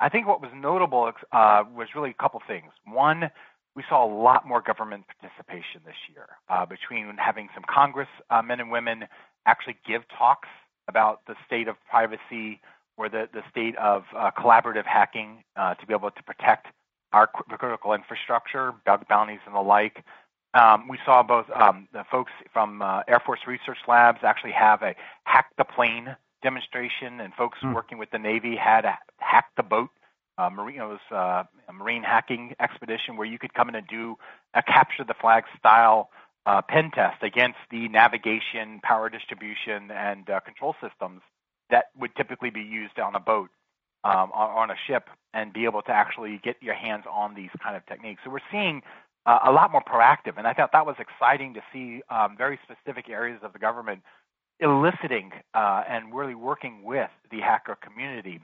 I 0.01 0.09
think 0.09 0.27
what 0.27 0.41
was 0.41 0.51
notable 0.55 1.13
uh, 1.33 1.63
was 1.75 1.89
really 1.95 2.11
a 2.11 2.23
couple 2.23 2.41
things. 2.47 2.73
One, 2.87 3.31
we 3.77 3.85
saw 3.89 4.05
a 4.05 4.11
lot 4.13 4.47
more 4.47 4.61
government 4.61 5.05
participation 5.07 5.81
this 5.85 5.95
year 6.13 6.27
uh, 6.49 6.67
between 6.67 7.17
having 7.19 7.49
some 7.55 7.63
Congress 7.73 8.09
uh, 8.31 8.43
men 8.43 8.59
and 8.59 8.71
women 8.71 9.05
actually 9.47 9.77
give 9.87 10.03
talks 10.19 10.49
about 10.89 11.21
the 11.27 11.35
state 11.47 11.69
of 11.69 11.77
privacy 11.89 12.61
or 12.97 13.09
the, 13.09 13.29
the 13.33 13.43
state 13.51 13.77
of 13.79 14.05
uh, 14.17 14.31
collaborative 14.37 14.85
hacking 14.85 15.45
uh, 15.57 15.75
to 15.75 15.87
be 15.87 15.95
able 15.95 16.11
to 16.11 16.23
protect 16.25 16.67
our 17.13 17.27
critical 17.27 17.93
infrastructure, 17.93 18.73
bug 18.85 19.07
bounties, 19.09 19.41
and 19.47 19.55
the 19.55 19.61
like. 19.61 20.05
Um, 20.55 20.87
we 20.89 20.99
saw 21.05 21.23
both 21.23 21.47
um, 21.55 21.89
the 21.93 22.05
folks 22.11 22.33
from 22.53 22.83
uh, 22.83 23.03
Air 23.09 23.21
Force 23.25 23.41
Research 23.47 23.79
Labs 23.89 24.19
actually 24.23 24.53
have 24.53 24.83
a 24.83 24.95
hack 25.25 25.47
the 25.57 25.65
plane 25.65 26.15
demonstration, 26.43 27.21
and 27.21 27.33
folks 27.35 27.59
mm. 27.63 27.75
working 27.75 27.99
with 27.99 28.11
the 28.11 28.19
Navy 28.19 28.57
had 28.57 28.85
a 28.85 28.99
hack 29.19 29.47
the 29.57 29.63
boat. 29.63 29.91
Uh, 30.39 30.51
was 30.57 30.99
uh, 31.11 31.45
a 31.69 31.73
marine 31.73 32.03
hacking 32.03 32.55
expedition 32.59 33.17
where 33.17 33.27
you 33.27 33.39
could 33.39 33.55
come 33.55 33.69
in 33.69 33.75
and 33.75 33.87
do 33.87 34.17
a 34.55 34.63
capture 34.63 35.05
the 35.05 35.15
flag 35.21 35.45
style 35.59 36.11
uh, 36.47 36.61
pen 36.69 36.91
test 36.91 37.23
against 37.23 37.59
the 37.71 37.89
navigation, 37.89 38.81
power 38.83 39.09
distribution, 39.09 39.91
and 39.91 40.29
uh, 40.29 40.41
control 40.41 40.75
systems 40.83 41.21
that 41.71 41.87
would 41.99 42.15
typically 42.17 42.51
be 42.51 42.61
used 42.61 42.99
on 42.99 43.15
a 43.15 43.21
boat, 43.21 43.51
um, 44.05 44.31
on, 44.35 44.51
on, 44.51 44.71
a 44.71 44.75
ship, 44.87 45.09
and 45.33 45.53
be 45.53 45.65
able 45.65 45.83
to 45.83 45.93
actually 45.93 46.41
get 46.43 46.57
your 46.61 46.75
hands 46.75 47.05
on 47.11 47.35
these 47.35 47.51
kind 47.63 47.77
of 47.77 47.87
techniques. 47.87 48.21
So 48.25 48.31
we're 48.31 48.41
seeing 48.51 48.83
uh, 49.27 49.41
a 49.47 49.53
lot 49.53 49.73
more 49.73 49.83
proactive, 49.83 50.39
and 50.39 50.47
I 50.47 50.55
thought 50.55 50.73
that 50.73 50.87
was 50.87 50.97
exciting 50.99 51.55
to 51.55 51.63
see 51.73 52.03
um, 52.11 52.37
very 52.39 52.59
specific 52.65 53.09
areas 53.11 53.41
of 53.43 53.53
the 53.53 53.59
government 53.59 54.03
eliciting 54.61 55.33
uh, 55.55 55.83
and 55.89 56.15
really 56.15 56.35
working 56.37 56.85
with 56.85 57.11
the 57.31 57.41
hacker 57.41 57.77
community. 57.83 58.41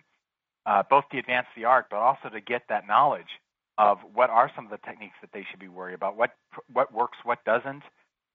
uh, 0.66 0.82
both 0.90 1.04
to 1.12 1.18
advance 1.18 1.46
the 1.56 1.64
art, 1.64 1.86
but 1.90 1.98
also 1.98 2.28
to 2.30 2.40
get 2.40 2.62
that 2.68 2.86
knowledge 2.86 3.40
of 3.78 3.98
what 4.14 4.30
are 4.30 4.50
some 4.54 4.66
of 4.66 4.70
the 4.70 4.78
techniques 4.86 5.16
that 5.20 5.30
they 5.32 5.44
should 5.50 5.60
be 5.60 5.68
worried 5.68 5.94
about, 5.94 6.16
what 6.16 6.32
what 6.72 6.92
works, 6.92 7.18
what 7.24 7.44
doesn't, 7.44 7.82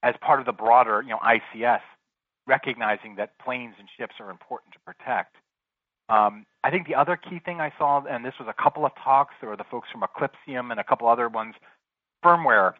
as 0.04 0.16
part 0.22 0.40
of 0.40 0.46
the 0.46 0.54
broader, 0.54 1.02
you 1.04 1.10
know, 1.10 1.20
ICS, 1.20 1.82
recognizing 2.48 3.16
that 3.18 3.38
planes 3.40 3.76
and 3.80 3.88
ships 3.98 4.16
are 4.20 4.32
important 4.32 4.74
to 4.74 4.80
protect. 4.82 5.36
Um, 6.10 6.46
I 6.64 6.72
think 6.72 6.88
the 6.88 6.96
other 6.96 7.18
key 7.18 7.40
thing 7.46 7.62
I 7.62 7.74
saw, 7.78 8.04
and 8.06 8.26
this 8.26 8.34
was 8.40 8.50
a 8.50 8.64
couple 8.64 8.86
of 8.86 8.92
talks, 9.04 9.36
there 9.42 9.50
were 9.50 9.58
the 9.58 9.66
folks 9.72 9.90
from 9.92 10.04
Eclypsium 10.04 10.72
and 10.72 10.80
a 10.80 10.84
couple 10.84 11.08
other 11.10 11.30
ones, 11.30 11.56
firmware 12.24 12.74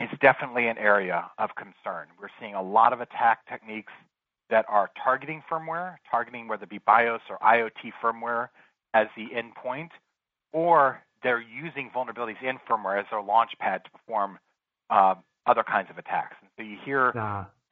is 0.00 0.08
definitely 0.20 0.66
an 0.66 0.78
area 0.78 1.30
of 1.38 1.50
concern. 1.56 2.08
We're 2.20 2.28
seeing 2.40 2.54
a 2.54 2.62
lot 2.62 2.92
of 2.92 3.00
attack 3.00 3.46
techniques 3.48 3.92
that 4.50 4.64
are 4.68 4.90
targeting 5.02 5.42
firmware, 5.50 5.96
targeting 6.10 6.48
whether 6.48 6.64
it 6.64 6.70
be 6.70 6.78
BIOS 6.78 7.20
or 7.30 7.38
IoT 7.38 7.92
firmware 8.02 8.48
as 8.94 9.06
the 9.16 9.28
endpoint, 9.34 9.90
or 10.52 11.00
they're 11.22 11.40
using 11.40 11.90
vulnerabilities 11.94 12.42
in 12.42 12.58
firmware 12.68 12.98
as 12.98 13.06
their 13.10 13.22
launch 13.22 13.50
pad 13.58 13.82
to 13.84 13.90
perform 13.90 14.38
uh, 14.90 15.14
other 15.46 15.62
kinds 15.62 15.88
of 15.90 15.98
attacks. 15.98 16.36
And 16.40 16.50
so 16.56 16.62
you 16.62 16.76
hear 16.84 17.12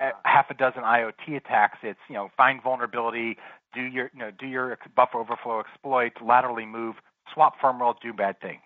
uh, 0.01 0.11
half 0.25 0.47
a 0.51 0.55
dozen 0.55 0.83
IoT 0.83 1.37
attacks. 1.37 1.79
It's 1.83 1.99
you 2.09 2.15
know 2.15 2.31
find 2.37 2.63
vulnerability, 2.63 3.37
do 3.75 3.83
your 3.83 4.11
you 4.15 4.21
know 4.21 4.31
do 4.31 4.47
your 4.47 4.79
buffer 4.97 5.19
overflow 5.19 5.61
exploit, 5.61 6.13
laterally 6.25 6.67
move, 6.67 6.97
swap 7.35 7.55
firmware, 7.63 7.95
do 8.03 8.13
bad 8.13 8.41
thing. 8.41 8.61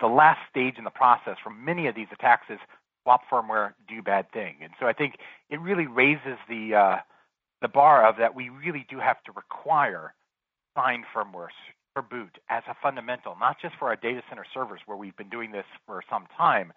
The 0.00 0.06
last 0.06 0.40
stage 0.50 0.74
in 0.78 0.84
the 0.84 0.90
process 0.90 1.36
for 1.42 1.50
many 1.50 1.86
of 1.86 1.94
these 1.94 2.08
attacks 2.12 2.46
is 2.48 2.58
swap 3.02 3.22
firmware, 3.30 3.74
do 3.88 4.02
bad 4.02 4.30
thing. 4.32 4.56
And 4.62 4.72
so 4.80 4.86
I 4.86 4.92
think 4.92 5.16
it 5.50 5.60
really 5.60 5.86
raises 5.86 6.38
the 6.48 6.74
uh, 6.74 6.96
the 7.62 7.68
bar 7.68 8.06
of 8.06 8.16
that 8.18 8.34
we 8.34 8.48
really 8.48 8.86
do 8.88 8.98
have 8.98 9.22
to 9.24 9.32
require 9.32 10.14
signed 10.76 11.04
firmware 11.14 11.48
for 11.94 12.02
boot 12.02 12.38
as 12.50 12.62
a 12.68 12.74
fundamental, 12.82 13.36
not 13.40 13.56
just 13.60 13.74
for 13.78 13.88
our 13.88 13.96
data 13.96 14.22
center 14.28 14.44
servers 14.52 14.80
where 14.86 14.96
we've 14.96 15.16
been 15.16 15.30
doing 15.30 15.52
this 15.52 15.64
for 15.86 16.02
some 16.10 16.26
time, 16.36 16.72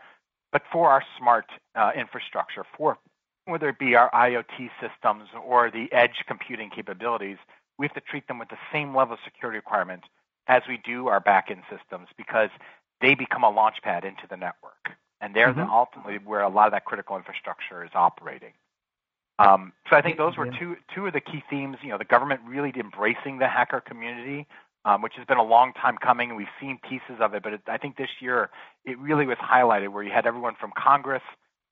but 0.51 0.61
for 0.71 0.89
our 0.89 1.03
smart 1.17 1.45
uh, 1.75 1.91
infrastructure, 1.95 2.63
for 2.77 2.97
whether 3.45 3.69
it 3.69 3.79
be 3.79 3.95
our 3.95 4.09
IoT 4.11 4.69
systems 4.79 5.23
or 5.45 5.69
the 5.71 5.91
edge 5.91 6.23
computing 6.27 6.69
capabilities, 6.69 7.37
we 7.77 7.85
have 7.85 7.93
to 7.93 8.01
treat 8.01 8.27
them 8.27 8.39
with 8.39 8.49
the 8.49 8.57
same 8.71 8.95
level 8.95 9.15
of 9.15 9.19
security 9.25 9.57
requirement 9.57 10.03
as 10.47 10.61
we 10.67 10.77
do 10.85 11.07
our 11.07 11.21
backend 11.21 11.61
systems 11.69 12.07
because 12.17 12.49
they 13.01 13.15
become 13.15 13.43
a 13.43 13.51
launchpad 13.51 14.03
into 14.03 14.23
the 14.29 14.37
network. 14.37 14.91
And 15.21 15.35
they're 15.35 15.53
mm-hmm. 15.53 15.69
ultimately 15.69 16.17
where 16.23 16.41
a 16.41 16.49
lot 16.49 16.67
of 16.67 16.71
that 16.71 16.85
critical 16.85 17.17
infrastructure 17.17 17.83
is 17.83 17.91
operating. 17.93 18.53
Um, 19.39 19.71
so 19.89 19.95
I 19.95 20.01
think 20.01 20.17
those 20.17 20.35
were 20.37 20.51
two 20.59 20.75
two 20.93 21.07
of 21.07 21.13
the 21.13 21.21
key 21.21 21.41
themes. 21.49 21.77
You 21.81 21.89
know, 21.89 21.97
the 21.97 22.05
government 22.05 22.41
really 22.45 22.73
embracing 22.77 23.39
the 23.39 23.47
hacker 23.47 23.79
community, 23.79 24.45
um, 24.83 25.01
which 25.01 25.13
has 25.15 25.25
been 25.25 25.37
a 25.37 25.43
long 25.43 25.71
time 25.73 25.97
coming, 25.97 26.29
and 26.29 26.37
we've 26.37 26.47
seen 26.59 26.77
pieces 26.87 27.21
of 27.21 27.33
it. 27.33 27.41
But 27.41 27.53
it, 27.53 27.61
I 27.67 27.77
think 27.77 27.95
this 27.95 28.09
year 28.19 28.49
it 28.83 28.99
really 28.99 29.25
was 29.25 29.37
highlighted, 29.37 29.89
where 29.89 30.03
you 30.03 30.11
had 30.11 30.25
everyone 30.25 30.55
from 30.59 30.71
Congress, 30.77 31.23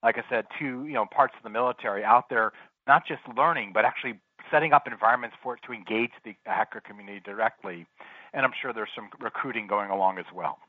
like 0.01 0.17
I 0.17 0.23
said, 0.29 0.45
to 0.59 0.85
you 0.85 0.93
know 0.93 1.05
parts 1.05 1.33
of 1.37 1.43
the 1.43 1.49
military 1.49 2.05
out 2.05 2.29
there, 2.29 2.53
not 2.87 3.05
just 3.05 3.21
learning, 3.35 3.71
but 3.73 3.83
actually 3.83 4.19
setting 4.49 4.71
up 4.71 4.87
environments 4.87 5.35
for 5.43 5.55
it 5.55 5.59
to 5.67 5.73
engage 5.73 6.11
the 6.23 6.35
hacker 6.45 6.79
community 6.79 7.19
directly. 7.19 7.85
And 8.33 8.45
I'm 8.45 8.53
sure 8.61 8.71
there's 8.71 8.89
some 8.95 9.09
recruiting 9.19 9.67
going 9.67 9.89
along 9.89 10.19
as 10.19 10.25
well. 10.33 10.59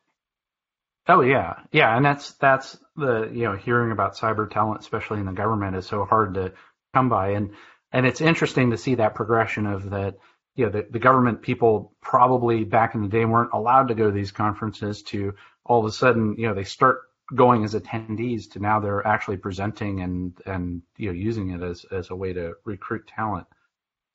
Oh 1.08 1.22
yeah, 1.22 1.54
yeah, 1.72 1.96
and 1.96 2.04
that's 2.04 2.32
that's 2.32 2.78
the 2.94 3.30
you 3.32 3.44
know 3.44 3.56
hearing 3.56 3.92
about 3.92 4.16
cyber 4.16 4.48
talent, 4.48 4.80
especially 4.80 5.20
in 5.20 5.26
the 5.26 5.32
government, 5.32 5.74
is 5.74 5.86
so 5.86 6.04
hard 6.04 6.34
to 6.34 6.52
come 6.92 7.08
by. 7.08 7.30
And 7.30 7.54
and 7.92 8.06
it's 8.06 8.20
interesting 8.20 8.70
to 8.70 8.76
see 8.76 8.96
that 8.96 9.14
progression 9.14 9.66
of 9.66 9.90
that. 9.90 10.16
You 10.54 10.66
know, 10.66 10.72
the, 10.72 10.86
the 10.90 10.98
government 10.98 11.40
people 11.40 11.94
probably 12.02 12.64
back 12.64 12.96
in 12.96 13.02
the 13.02 13.08
day 13.08 13.24
weren't 13.24 13.52
allowed 13.54 13.88
to 13.88 13.94
go 13.94 14.06
to 14.06 14.12
these 14.12 14.32
conferences. 14.32 15.02
To 15.04 15.34
all 15.64 15.78
of 15.80 15.86
a 15.86 15.92
sudden, 15.92 16.34
you 16.36 16.48
know, 16.48 16.54
they 16.54 16.64
start 16.64 17.02
going 17.34 17.64
as 17.64 17.74
attendees 17.74 18.50
to 18.50 18.58
now 18.58 18.80
they're 18.80 19.06
actually 19.06 19.36
presenting 19.36 20.00
and 20.00 20.36
and 20.46 20.82
you 20.96 21.06
know 21.06 21.12
using 21.12 21.50
it 21.50 21.62
as 21.62 21.86
as 21.90 22.10
a 22.10 22.16
way 22.16 22.34
to 22.34 22.52
recruit 22.64 23.06
talent. 23.06 23.46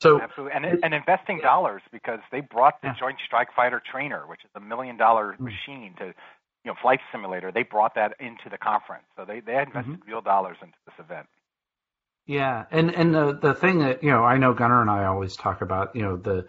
So 0.02 0.20
absolutely, 0.20 0.54
and, 0.56 0.84
and 0.84 0.94
investing 0.94 1.40
dollars 1.42 1.82
because 1.92 2.20
they 2.32 2.42
brought 2.42 2.82
the 2.82 2.90
yeah. 2.90 2.96
Joint 3.00 3.18
Strike 3.26 3.48
Fighter 3.56 3.82
trainer, 3.90 4.28
which 4.28 4.44
is 4.44 4.52
a 4.54 4.60
million 4.60 4.98
dollar 4.98 5.34
mm-hmm. 5.34 5.46
machine 5.46 5.96
to 5.98 6.14
you 6.64 6.72
know 6.72 6.76
flight 6.82 7.00
simulator. 7.12 7.52
They 7.52 7.64
brought 7.64 7.96
that 7.96 8.16
into 8.20 8.50
the 8.50 8.58
conference, 8.58 9.06
so 9.16 9.26
they 9.26 9.40
they 9.40 9.60
invested 9.60 9.94
mm-hmm. 9.94 10.10
real 10.10 10.22
dollars 10.22 10.58
into 10.62 10.78
this 10.86 10.96
event. 11.00 11.28
Yeah, 12.26 12.66
and 12.72 12.94
and 12.96 13.14
the 13.14 13.34
the 13.34 13.54
thing 13.54 13.80
that 13.80 14.04
you 14.04 14.12
know 14.12 14.24
I 14.24 14.38
know 14.38 14.54
Gunnar 14.54 14.82
and 14.82 14.90
I 14.90 15.06
always 15.06 15.36
talk 15.36 15.62
about 15.62 15.96
you 15.96 16.04
know 16.04 16.18
the 16.18 16.46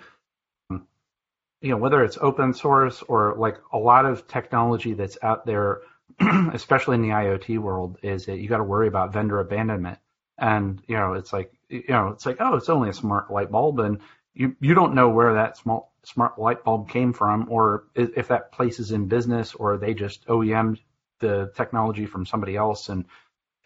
you 1.61 1.71
know 1.71 1.77
whether 1.77 2.05
it's 2.05 2.19
open 2.21 2.55
source 2.55 3.03
or 3.03 3.35
like 3.37 3.59
a 3.73 3.79
lot 3.79 4.05
of 4.07 4.29
technology 4.29 4.95
that's 4.95 5.19
out 5.23 5.47
there, 5.47 5.81
especially 6.53 6.97
in 6.97 7.03
the 7.03 7.09
IoT 7.09 7.59
world, 7.59 7.99
is 8.03 8.27
that 8.27 8.39
you 8.39 8.49
got 8.49 8.59
to 8.59 8.65
worry 8.65 8.87
about 8.87 9.13
vendor 9.13 9.41
abandonment. 9.41 9.99
And 10.39 10.83
you 10.87 10.97
know 10.97 11.15
it's 11.15 11.33
like 11.33 11.53
you 11.69 11.85
know 11.89 12.09
it's 12.09 12.27
like 12.27 12.37
oh 12.41 12.57
it's 12.57 12.69
only 12.69 12.91
a 12.91 12.95
smart 12.95 13.31
light 13.31 13.51
bulb 13.51 13.81
and 13.81 14.01
you 14.35 14.57
you 14.61 14.75
don't 14.75 14.95
know 14.95 15.09
where 15.09 15.35
that 15.35 15.57
small 15.57 15.94
smart 16.07 16.39
light 16.39 16.65
bulb 16.65 16.89
came 16.89 17.13
from 17.13 17.47
or 17.51 17.85
if 17.95 18.29
that 18.29 18.53
place 18.53 18.79
is 18.79 18.93
in 18.93 19.07
business 19.07 19.55
or 19.55 19.77
they 19.77 19.95
just 19.95 20.27
OEM'd 20.27 20.81
the 21.21 21.51
technology 21.57 22.07
from 22.07 22.27
somebody 22.27 22.57
else 22.57 22.89
and 22.89 23.05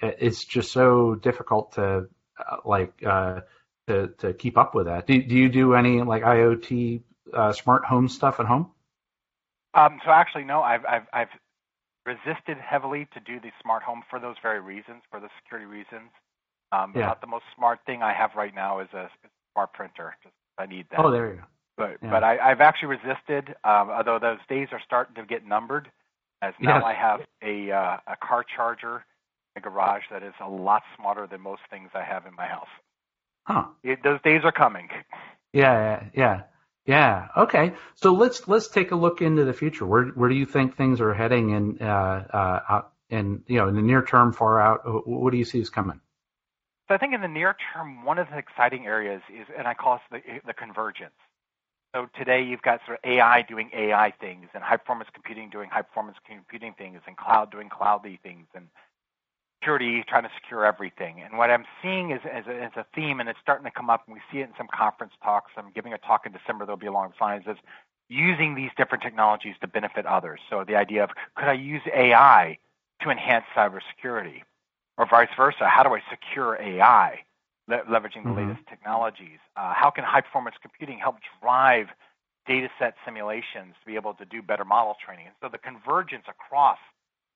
it's 0.00 0.44
just 0.44 0.72
so 0.72 1.14
difficult 1.16 1.72
to 1.72 2.08
uh, 2.38 2.56
like 2.64 2.92
uh, 3.04 3.40
to 3.88 4.08
to 4.18 4.32
keep 4.32 4.56
up 4.56 4.74
with 4.74 4.86
that. 4.86 5.06
Do 5.06 5.22
do 5.22 5.34
you 5.34 5.48
do 5.48 5.74
any 5.74 6.02
like 6.02 6.22
IoT 6.22 7.02
uh, 7.32 7.52
smart 7.52 7.84
home 7.84 8.08
stuff 8.08 8.40
at 8.40 8.46
home? 8.46 8.70
Um, 9.74 10.00
so 10.04 10.10
actually, 10.10 10.44
no. 10.44 10.62
I've 10.62 10.84
I've 10.86 11.06
I've 11.12 11.28
resisted 12.06 12.58
heavily 12.58 13.08
to 13.14 13.20
do 13.20 13.40
the 13.40 13.50
smart 13.62 13.82
home 13.82 14.02
for 14.08 14.18
those 14.20 14.36
very 14.42 14.60
reasons, 14.60 15.02
for 15.10 15.20
the 15.20 15.28
security 15.42 15.66
reasons. 15.66 16.10
Um, 16.70 16.92
yeah. 16.94 17.04
About 17.04 17.20
the 17.20 17.26
most 17.26 17.44
smart 17.56 17.80
thing 17.86 18.02
I 18.02 18.12
have 18.12 18.30
right 18.36 18.54
now 18.54 18.80
is 18.80 18.88
a, 18.92 19.08
a 19.24 19.28
smart 19.54 19.72
printer. 19.72 20.16
Just 20.22 20.34
I 20.58 20.66
need 20.66 20.86
that. 20.90 21.00
Oh, 21.00 21.10
there 21.10 21.28
you 21.28 21.36
go. 21.36 21.42
But 21.78 21.96
yeah. 22.02 22.10
but 22.10 22.24
I, 22.24 22.38
I've 22.38 22.60
actually 22.60 22.98
resisted, 22.98 23.54
um, 23.64 23.88
although 23.90 24.18
those 24.20 24.40
days 24.48 24.68
are 24.72 24.80
starting 24.84 25.14
to 25.14 25.24
get 25.24 25.46
numbered. 25.46 25.90
As 26.42 26.54
now 26.60 26.76
yes. 26.76 26.84
I 26.84 26.94
have 26.94 27.20
a 27.42 27.72
uh, 27.72 27.96
a 28.06 28.16
car 28.16 28.44
charger 28.54 29.04
a 29.58 29.60
garage 29.60 30.02
that 30.10 30.22
is 30.22 30.34
a 30.40 30.48
lot 30.48 30.82
smarter 30.96 31.26
than 31.26 31.40
most 31.40 31.62
things 31.70 31.90
I 31.94 32.02
have 32.02 32.26
in 32.26 32.34
my 32.34 32.46
house. 32.46 32.68
Huh. 33.44 33.64
It, 33.82 34.02
those 34.02 34.20
days 34.22 34.42
are 34.44 34.52
coming. 34.52 34.88
Yeah, 35.52 36.04
yeah, 36.14 36.42
yeah. 36.84 37.28
Okay, 37.36 37.72
so 37.94 38.12
let's 38.12 38.46
let's 38.46 38.68
take 38.68 38.90
a 38.90 38.96
look 38.96 39.22
into 39.22 39.44
the 39.44 39.54
future. 39.54 39.86
Where 39.86 40.06
where 40.08 40.28
do 40.28 40.34
you 40.34 40.44
think 40.44 40.76
things 40.76 41.00
are 41.00 41.14
heading 41.14 41.50
in 41.50 41.78
uh, 41.80 42.60
uh, 42.68 42.82
in 43.08 43.42
you 43.46 43.56
know 43.56 43.68
in 43.68 43.74
the 43.74 43.80
near 43.80 44.02
term, 44.02 44.34
far 44.34 44.60
out? 44.60 44.82
What 45.06 45.30
do 45.30 45.38
you 45.38 45.46
see 45.46 45.58
is 45.60 45.70
coming? 45.70 46.00
So 46.88 46.94
I 46.94 46.98
think 46.98 47.14
in 47.14 47.22
the 47.22 47.28
near 47.28 47.56
term, 47.72 48.04
one 48.04 48.18
of 48.18 48.28
the 48.28 48.36
exciting 48.36 48.86
areas 48.86 49.22
is, 49.30 49.46
and 49.56 49.66
I 49.66 49.72
call 49.72 49.96
it 49.96 50.00
the, 50.10 50.20
the 50.46 50.52
convergence. 50.52 51.16
So 51.94 52.08
today 52.18 52.42
you've 52.42 52.62
got 52.62 52.80
sort 52.86 53.00
of 53.02 53.10
AI 53.10 53.42
doing 53.42 53.70
AI 53.74 54.12
things, 54.20 54.48
and 54.54 54.62
high 54.62 54.76
performance 54.76 55.10
computing 55.14 55.50
doing 55.50 55.70
high 55.70 55.82
performance 55.82 56.18
computing 56.26 56.74
things, 56.78 57.00
and 57.06 57.16
cloud 57.16 57.50
doing 57.50 57.68
cloudy 57.70 58.20
things, 58.22 58.46
and 58.54 58.68
security, 59.60 60.04
trying 60.08 60.24
to 60.24 60.30
secure 60.42 60.64
everything. 60.64 61.22
And 61.22 61.38
what 61.38 61.50
I'm 61.50 61.64
seeing 61.82 62.10
is 62.12 62.20
as 62.30 62.46
a, 62.46 62.62
as 62.62 62.72
a 62.76 62.86
theme, 62.94 63.20
and 63.20 63.28
it's 63.28 63.38
starting 63.42 63.64
to 63.64 63.70
come 63.70 63.90
up, 63.90 64.04
and 64.06 64.14
we 64.14 64.20
see 64.32 64.40
it 64.40 64.44
in 64.44 64.54
some 64.58 64.68
conference 64.72 65.12
talks. 65.22 65.52
I'm 65.56 65.72
giving 65.74 65.92
a 65.92 65.98
talk 65.98 66.26
in 66.26 66.32
December 66.32 66.64
that'll 66.66 66.76
be 66.76 66.86
along 66.86 67.12
the 67.18 67.24
lines 67.24 67.44
is 67.48 67.56
using 68.08 68.54
these 68.54 68.70
different 68.76 69.02
technologies 69.02 69.54
to 69.60 69.66
benefit 69.68 70.06
others. 70.06 70.40
So 70.50 70.64
the 70.64 70.76
idea 70.76 71.04
of 71.04 71.10
could 71.36 71.48
I 71.48 71.54
use 71.54 71.82
AI 71.94 72.58
to 73.02 73.10
enhance 73.10 73.44
cybersecurity, 73.56 74.42
or 74.98 75.06
vice 75.08 75.28
versa? 75.36 75.68
How 75.68 75.82
do 75.82 75.90
I 75.90 76.02
secure 76.10 76.58
AI, 76.60 77.20
le- 77.68 77.84
leveraging 77.84 78.24
the 78.24 78.30
mm-hmm. 78.30 78.48
latest 78.48 78.66
technologies? 78.68 79.38
Uh, 79.56 79.72
how 79.74 79.90
can 79.90 80.04
high 80.04 80.20
performance 80.20 80.56
computing 80.60 80.98
help 80.98 81.16
drive 81.40 81.86
data 82.46 82.68
set 82.78 82.94
simulations 83.04 83.74
to 83.80 83.86
be 83.86 83.94
able 83.94 84.14
to 84.14 84.24
do 84.24 84.42
better 84.42 84.64
model 84.64 84.96
training? 85.04 85.26
And 85.26 85.34
so 85.40 85.48
the 85.48 85.58
convergence 85.58 86.24
across 86.28 86.78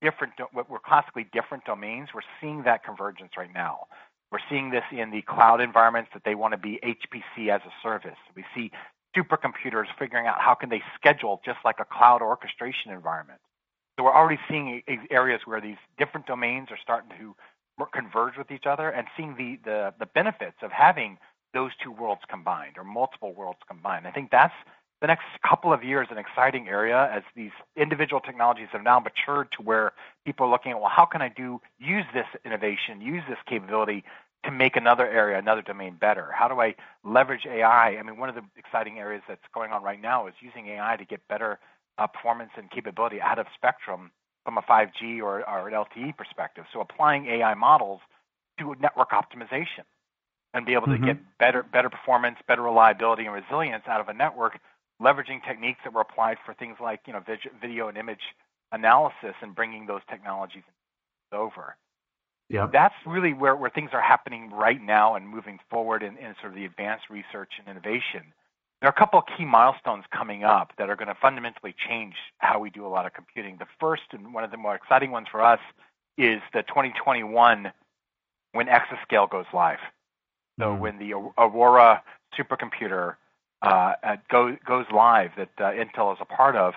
different, 0.00 0.32
what 0.52 0.68
were 0.68 0.80
classically 0.80 1.26
different 1.32 1.64
domains, 1.64 2.08
we're 2.14 2.26
seeing 2.40 2.64
that 2.64 2.84
convergence 2.84 3.32
right 3.36 3.52
now. 3.52 3.86
We're 4.32 4.40
seeing 4.48 4.70
this 4.70 4.84
in 4.90 5.10
the 5.10 5.22
cloud 5.22 5.60
environments 5.60 6.10
that 6.14 6.22
they 6.24 6.34
want 6.34 6.52
to 6.52 6.58
be 6.58 6.80
HPC 6.82 7.50
as 7.50 7.60
a 7.66 7.72
service. 7.82 8.16
We 8.34 8.44
see 8.54 8.72
supercomputers 9.14 9.86
figuring 9.98 10.26
out 10.26 10.40
how 10.40 10.54
can 10.54 10.70
they 10.70 10.82
schedule 10.96 11.40
just 11.44 11.58
like 11.64 11.76
a 11.80 11.84
cloud 11.84 12.22
orchestration 12.22 12.90
environment. 12.90 13.40
So 13.98 14.04
we're 14.04 14.14
already 14.14 14.40
seeing 14.48 14.82
areas 15.10 15.42
where 15.44 15.60
these 15.60 15.76
different 15.98 16.26
domains 16.26 16.68
are 16.70 16.78
starting 16.82 17.10
to 17.18 17.36
converge 17.86 18.36
with 18.36 18.50
each 18.50 18.66
other 18.66 18.88
and 18.88 19.06
seeing 19.16 19.36
the, 19.36 19.58
the, 19.64 19.94
the 19.98 20.06
benefits 20.06 20.56
of 20.62 20.70
having 20.70 21.18
those 21.54 21.70
two 21.82 21.92
worlds 21.92 22.22
combined 22.28 22.78
or 22.78 22.84
multiple 22.84 23.32
worlds 23.34 23.58
combined. 23.68 24.06
I 24.06 24.10
think 24.10 24.30
that's 24.30 24.54
the 25.00 25.06
next 25.08 25.24
couple 25.46 25.72
of 25.72 25.82
years 25.82 26.08
an 26.10 26.18
exciting 26.18 26.68
area 26.68 27.10
as 27.12 27.22
these 27.34 27.50
individual 27.76 28.20
technologies 28.20 28.68
have 28.72 28.84
now 28.84 29.00
matured 29.00 29.48
to 29.52 29.62
where 29.62 29.92
people 30.24 30.46
are 30.46 30.50
looking 30.50 30.72
at, 30.72 30.80
well, 30.80 30.90
how 30.94 31.04
can 31.04 31.20
I 31.20 31.28
do 31.28 31.60
use 31.78 32.04
this 32.14 32.26
innovation, 32.44 33.00
use 33.00 33.22
this 33.28 33.38
capability 33.48 34.04
to 34.44 34.50
make 34.50 34.76
another 34.76 35.06
area, 35.06 35.38
another 35.38 35.62
domain 35.62 35.96
better? 36.00 36.30
How 36.32 36.46
do 36.46 36.60
I 36.60 36.76
leverage 37.04 37.46
AI? 37.46 37.96
I 37.96 38.02
mean, 38.02 38.16
one 38.16 38.28
of 38.28 38.36
the 38.36 38.42
exciting 38.56 38.98
areas 39.00 39.22
that's 39.28 39.42
going 39.52 39.72
on 39.72 39.82
right 39.82 40.00
now 40.00 40.28
is 40.28 40.34
using 40.40 40.68
AI 40.68 40.96
to 40.96 41.04
get 41.04 41.26
better 41.28 41.58
uh, 41.98 42.06
performance 42.06 42.50
and 42.56 42.70
capability 42.70 43.20
out 43.20 43.40
of 43.40 43.46
spectrum 43.54 44.12
from 44.44 44.58
a 44.58 44.62
5G 44.62 45.20
or, 45.20 45.48
or 45.48 45.68
an 45.68 45.74
LTE 45.74 46.16
perspective. 46.16 46.64
So 46.72 46.80
applying 46.80 47.26
AI 47.26 47.54
models 47.54 48.00
to 48.58 48.74
network 48.80 49.10
optimization 49.10 49.84
and 50.54 50.66
be 50.66 50.74
able 50.74 50.86
to 50.86 50.92
mm-hmm. 50.92 51.06
get 51.06 51.38
better 51.38 51.62
better 51.62 51.88
performance, 51.88 52.36
better 52.46 52.62
reliability, 52.62 53.24
and 53.24 53.34
resilience 53.34 53.84
out 53.86 54.00
of 54.00 54.08
a 54.08 54.12
network, 54.12 54.58
leveraging 55.00 55.44
techniques 55.46 55.80
that 55.84 55.92
were 55.92 56.02
applied 56.02 56.36
for 56.44 56.54
things 56.54 56.76
like 56.80 57.00
you 57.06 57.12
know 57.12 57.22
video 57.60 57.88
and 57.88 57.96
image 57.96 58.20
analysis 58.72 59.34
and 59.40 59.54
bringing 59.54 59.86
those 59.86 60.00
technologies 60.10 60.62
over. 61.32 61.76
Yeah. 62.48 62.68
That's 62.70 62.94
really 63.06 63.32
where, 63.32 63.56
where 63.56 63.70
things 63.70 63.90
are 63.92 64.02
happening 64.02 64.50
right 64.50 64.80
now 64.80 65.14
and 65.14 65.26
moving 65.26 65.58
forward 65.70 66.02
in, 66.02 66.18
in 66.18 66.34
sort 66.40 66.52
of 66.52 66.54
the 66.54 66.66
advanced 66.66 67.04
research 67.08 67.52
and 67.58 67.68
innovation. 67.68 68.34
There 68.82 68.88
are 68.88 68.94
a 68.96 68.98
couple 68.98 69.20
of 69.20 69.26
key 69.38 69.44
milestones 69.44 70.02
coming 70.12 70.42
up 70.42 70.72
that 70.76 70.90
are 70.90 70.96
going 70.96 71.06
to 71.06 71.14
fundamentally 71.14 71.72
change 71.88 72.14
how 72.38 72.58
we 72.58 72.68
do 72.68 72.84
a 72.84 72.88
lot 72.88 73.06
of 73.06 73.12
computing. 73.14 73.58
The 73.60 73.68
first 73.78 74.02
and 74.10 74.34
one 74.34 74.42
of 74.42 74.50
the 74.50 74.56
more 74.56 74.74
exciting 74.74 75.12
ones 75.12 75.28
for 75.30 75.40
us 75.40 75.60
is 76.18 76.40
the 76.52 76.64
2021 76.64 77.72
when 78.50 78.66
Exascale 78.66 79.30
goes 79.30 79.44
live. 79.54 79.78
So 80.58 80.66
mm-hmm. 80.66 80.80
when 80.80 80.98
the 80.98 81.12
Aurora 81.38 82.02
supercomputer 82.36 83.14
uh, 83.62 84.16
goes 84.28 84.56
goes 84.66 84.86
live 84.92 85.30
that 85.36 85.50
uh, 85.58 85.70
Intel 85.70 86.12
is 86.12 86.18
a 86.20 86.24
part 86.24 86.56
of, 86.56 86.74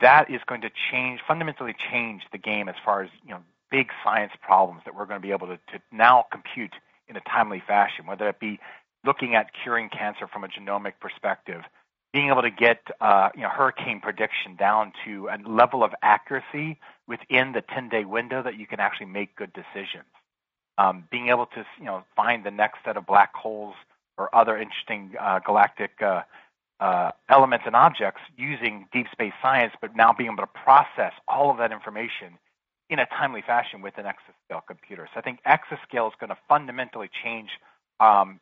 that 0.00 0.30
is 0.30 0.40
going 0.46 0.60
to 0.60 0.70
change 0.92 1.18
fundamentally 1.26 1.74
change 1.90 2.22
the 2.30 2.38
game 2.38 2.68
as 2.68 2.76
far 2.84 3.02
as 3.02 3.10
you 3.24 3.32
know 3.32 3.40
big 3.72 3.88
science 4.04 4.32
problems 4.40 4.82
that 4.84 4.94
we're 4.94 5.04
going 5.04 5.20
to 5.20 5.26
be 5.26 5.32
able 5.32 5.48
to, 5.48 5.56
to 5.72 5.80
now 5.90 6.26
compute 6.30 6.74
in 7.08 7.16
a 7.16 7.20
timely 7.22 7.60
fashion, 7.66 8.06
whether 8.06 8.28
it 8.28 8.38
be 8.38 8.60
looking 9.04 9.34
at 9.34 9.50
curing 9.62 9.88
cancer 9.88 10.26
from 10.26 10.44
a 10.44 10.48
genomic 10.48 10.94
perspective, 11.00 11.62
being 12.12 12.28
able 12.28 12.42
to 12.42 12.50
get 12.50 12.80
uh, 13.00 13.30
you 13.34 13.42
know 13.42 13.48
hurricane 13.48 14.00
prediction 14.00 14.56
down 14.56 14.92
to 15.04 15.28
a 15.28 15.38
level 15.48 15.84
of 15.84 15.92
accuracy 16.02 16.78
within 17.06 17.52
the 17.52 17.62
10-day 17.62 18.04
window 18.04 18.42
that 18.42 18.58
you 18.58 18.66
can 18.66 18.80
actually 18.80 19.06
make 19.06 19.34
good 19.36 19.52
decisions. 19.52 20.04
Um, 20.78 21.04
being 21.10 21.28
able 21.28 21.46
to 21.46 21.64
you 21.78 21.84
know 21.84 22.04
find 22.16 22.44
the 22.44 22.50
next 22.50 22.78
set 22.84 22.96
of 22.96 23.06
black 23.06 23.34
holes 23.34 23.74
or 24.18 24.34
other 24.34 24.56
interesting 24.56 25.12
uh, 25.20 25.38
galactic 25.40 25.92
uh, 26.02 26.22
uh, 26.80 27.10
elements 27.28 27.64
and 27.66 27.76
objects 27.76 28.20
using 28.36 28.86
deep 28.92 29.06
space 29.12 29.32
science, 29.42 29.72
but 29.80 29.94
now 29.94 30.12
being 30.12 30.30
able 30.32 30.42
to 30.42 30.52
process 30.64 31.12
all 31.28 31.50
of 31.50 31.58
that 31.58 31.72
information 31.72 32.38
in 32.88 32.98
a 32.98 33.06
timely 33.06 33.42
fashion 33.42 33.82
with 33.82 33.96
an 33.98 34.04
exascale 34.04 34.60
computer. 34.66 35.08
So 35.12 35.20
I 35.20 35.22
think 35.22 35.40
exascale 35.46 36.08
is 36.08 36.14
going 36.18 36.30
to 36.30 36.38
fundamentally 36.48 37.08
change 37.22 37.50
um, 38.00 38.40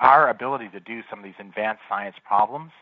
our 0.00 0.28
ability 0.28 0.68
to 0.70 0.80
do 0.80 1.02
some 1.08 1.18
of 1.20 1.24
these 1.24 1.38
advanced 1.38 1.82
science 1.88 2.16
problems, 2.24 2.72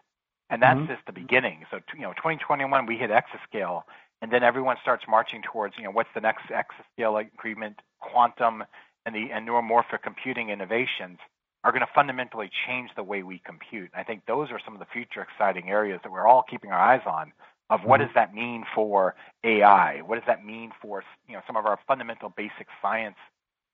and 0.50 0.62
that's 0.62 0.78
mm-hmm. 0.78 0.92
just 0.92 1.06
the 1.06 1.12
beginning. 1.12 1.64
So 1.70 1.80
you 1.94 2.02
know, 2.02 2.12
2021 2.12 2.86
we 2.86 2.96
hit 2.96 3.10
exascale, 3.10 3.82
and 4.22 4.32
then 4.32 4.42
everyone 4.42 4.76
starts 4.82 5.04
marching 5.08 5.42
towards 5.42 5.74
you 5.78 5.84
know 5.84 5.90
what's 5.90 6.10
the 6.14 6.20
next 6.20 6.44
exascale 6.50 7.20
agreement, 7.20 7.80
quantum, 8.00 8.64
and 9.06 9.14
the 9.14 9.30
and 9.32 9.48
neuromorphic 9.48 10.02
computing 10.02 10.50
innovations 10.50 11.18
are 11.62 11.72
going 11.72 11.80
to 11.80 11.92
fundamentally 11.94 12.50
change 12.66 12.90
the 12.94 13.02
way 13.02 13.22
we 13.22 13.40
compute. 13.44 13.90
I 13.94 14.02
think 14.02 14.26
those 14.26 14.50
are 14.50 14.60
some 14.62 14.74
of 14.74 14.80
the 14.80 14.86
future 14.92 15.22
exciting 15.22 15.70
areas 15.70 16.00
that 16.02 16.12
we're 16.12 16.26
all 16.26 16.44
keeping 16.48 16.70
our 16.70 16.78
eyes 16.78 17.00
on 17.06 17.32
of 17.70 17.80
what 17.84 18.00
mm-hmm. 18.00 18.08
does 18.08 18.14
that 18.14 18.34
mean 18.34 18.64
for 18.74 19.14
AI? 19.42 20.02
What 20.02 20.16
does 20.16 20.24
that 20.26 20.44
mean 20.44 20.72
for 20.82 21.02
you 21.28 21.34
know 21.34 21.40
some 21.46 21.56
of 21.56 21.64
our 21.66 21.78
fundamental 21.86 22.28
basic 22.28 22.66
science 22.82 23.16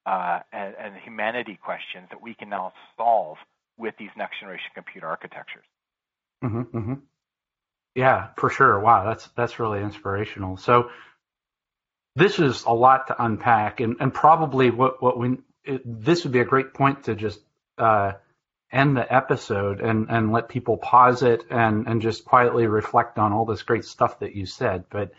uh, 0.07 0.41
and, 0.53 0.75
and, 0.79 0.95
humanity 1.05 1.59
questions 1.63 2.07
that 2.11 2.23
we 2.23 2.35
can 2.35 2.49
now 2.49 2.73
solve 2.97 3.37
with 3.79 3.95
these 3.99 4.11
next 4.17 4.41
generation 4.41 4.71
computer 4.75 5.07
architectures? 5.07 5.65
Mm-hmm, 6.43 6.77
mm-hmm. 6.77 6.95
Yeah, 7.95 8.29
for 8.37 8.51
sure. 8.51 8.81
Wow, 8.81 9.05
that's 9.05 9.29
that's 9.37 9.59
really 9.59 9.83
inspirational. 9.83 10.57
So 10.57 10.91
this 12.17 12.39
is 12.39 12.65
a 12.65 12.73
lot 12.73 13.09
to 13.09 13.23
unpack, 13.23 13.81
and, 13.81 13.97
and 14.01 14.13
probably 14.15 14.71
what 14.71 15.03
what 15.03 15.19
we 15.19 15.39
it, 15.65 15.83
this 15.85 16.25
would 16.25 16.33
be 16.33 16.41
a 16.41 16.45
great 16.45 16.73
point 16.73 17.05
to 17.05 17.15
just 17.15 17.41
uh, 17.79 18.13
end 18.73 18.97
the 18.97 19.13
episode 19.13 19.81
and, 19.81 20.09
and 20.09 20.33
let 20.33 20.49
people 20.49 20.77
pause 20.77 21.23
it 21.23 21.45
and, 21.51 21.87
and 21.89 22.03
just 22.03 22.25
quietly 22.25 22.67
reflect 22.67 23.19
on 23.19 23.33
all 23.33 23.45
this 23.45 23.63
great 23.63 23.85
stuff 23.85 24.21
that 24.21 24.35
you 24.35 24.47
said. 24.47 24.85
But 24.91 25.13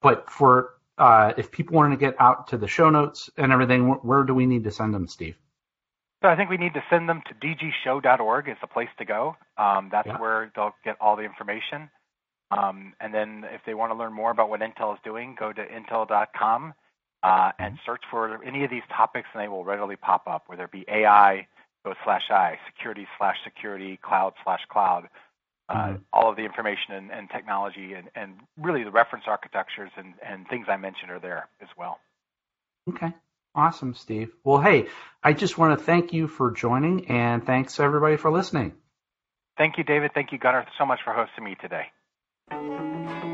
but 0.00 0.30
for 0.30 0.74
uh, 0.98 1.32
if 1.36 1.50
people 1.50 1.76
want 1.76 1.92
to 1.92 1.96
get 1.96 2.14
out 2.20 2.48
to 2.48 2.58
the 2.58 2.68
show 2.68 2.90
notes 2.90 3.30
and 3.36 3.52
everything, 3.52 3.88
where 3.88 4.24
do 4.24 4.34
we 4.34 4.46
need 4.46 4.64
to 4.64 4.70
send 4.70 4.94
them, 4.94 5.06
Steve? 5.06 5.36
So 6.22 6.28
I 6.28 6.36
think 6.36 6.50
we 6.50 6.56
need 6.56 6.74
to 6.74 6.82
send 6.90 7.08
them 7.08 7.22
to 7.28 7.34
dgshow.org 7.34 8.48
is 8.48 8.56
the 8.60 8.66
place 8.66 8.88
to 8.98 9.04
go. 9.04 9.36
Um, 9.56 9.88
that's 9.90 10.06
yeah. 10.06 10.18
where 10.18 10.50
they'll 10.56 10.74
get 10.84 10.96
all 11.00 11.14
the 11.14 11.22
information. 11.22 11.90
Um, 12.50 12.94
and 13.00 13.14
then 13.14 13.44
if 13.52 13.60
they 13.66 13.74
want 13.74 13.92
to 13.92 13.96
learn 13.96 14.12
more 14.12 14.30
about 14.30 14.50
what 14.50 14.60
Intel 14.60 14.94
is 14.94 15.00
doing, 15.04 15.36
go 15.38 15.52
to 15.52 15.64
intel.com 15.64 16.74
uh, 17.22 17.52
and 17.58 17.74
mm-hmm. 17.74 17.82
search 17.86 18.02
for 18.10 18.42
any 18.42 18.64
of 18.64 18.70
these 18.70 18.82
topics, 18.90 19.28
and 19.32 19.42
they 19.42 19.48
will 19.48 19.64
readily 19.64 19.96
pop 19.96 20.26
up, 20.26 20.44
whether 20.46 20.64
it 20.64 20.72
be 20.72 20.84
AI, 20.88 21.46
go 21.84 21.94
slash 22.04 22.30
I, 22.30 22.58
security 22.66 23.06
slash 23.18 23.36
security, 23.44 23.98
cloud 24.02 24.32
slash 24.42 24.60
cloud. 24.70 25.08
Uh, 25.68 25.74
mm-hmm. 25.74 25.96
All 26.12 26.30
of 26.30 26.36
the 26.36 26.44
information 26.44 26.94
and, 26.94 27.10
and 27.10 27.28
technology 27.28 27.92
and, 27.92 28.08
and, 28.14 28.34
really 28.56 28.84
the 28.84 28.90
reference 28.90 29.24
architectures 29.26 29.90
and, 29.96 30.14
and 30.26 30.48
things 30.48 30.66
I 30.68 30.78
mentioned 30.78 31.10
are 31.10 31.20
there 31.20 31.48
as 31.60 31.68
well. 31.76 31.98
Okay. 32.88 33.12
Awesome, 33.54 33.94
Steve. 33.94 34.30
Well, 34.44 34.60
hey, 34.60 34.86
I 35.22 35.32
just 35.32 35.58
want 35.58 35.78
to 35.78 35.84
thank 35.84 36.12
you 36.12 36.28
for 36.28 36.52
joining 36.52 37.08
and 37.08 37.44
thanks 37.44 37.80
everybody 37.80 38.16
for 38.16 38.30
listening. 38.30 38.72
Thank 39.56 39.76
you, 39.76 39.84
David. 39.84 40.12
Thank 40.14 40.32
you, 40.32 40.38
Gunnar, 40.38 40.66
so 40.78 40.86
much 40.86 41.00
for 41.04 41.12
hosting 41.12 41.44
me 41.44 41.56
today. 41.60 43.24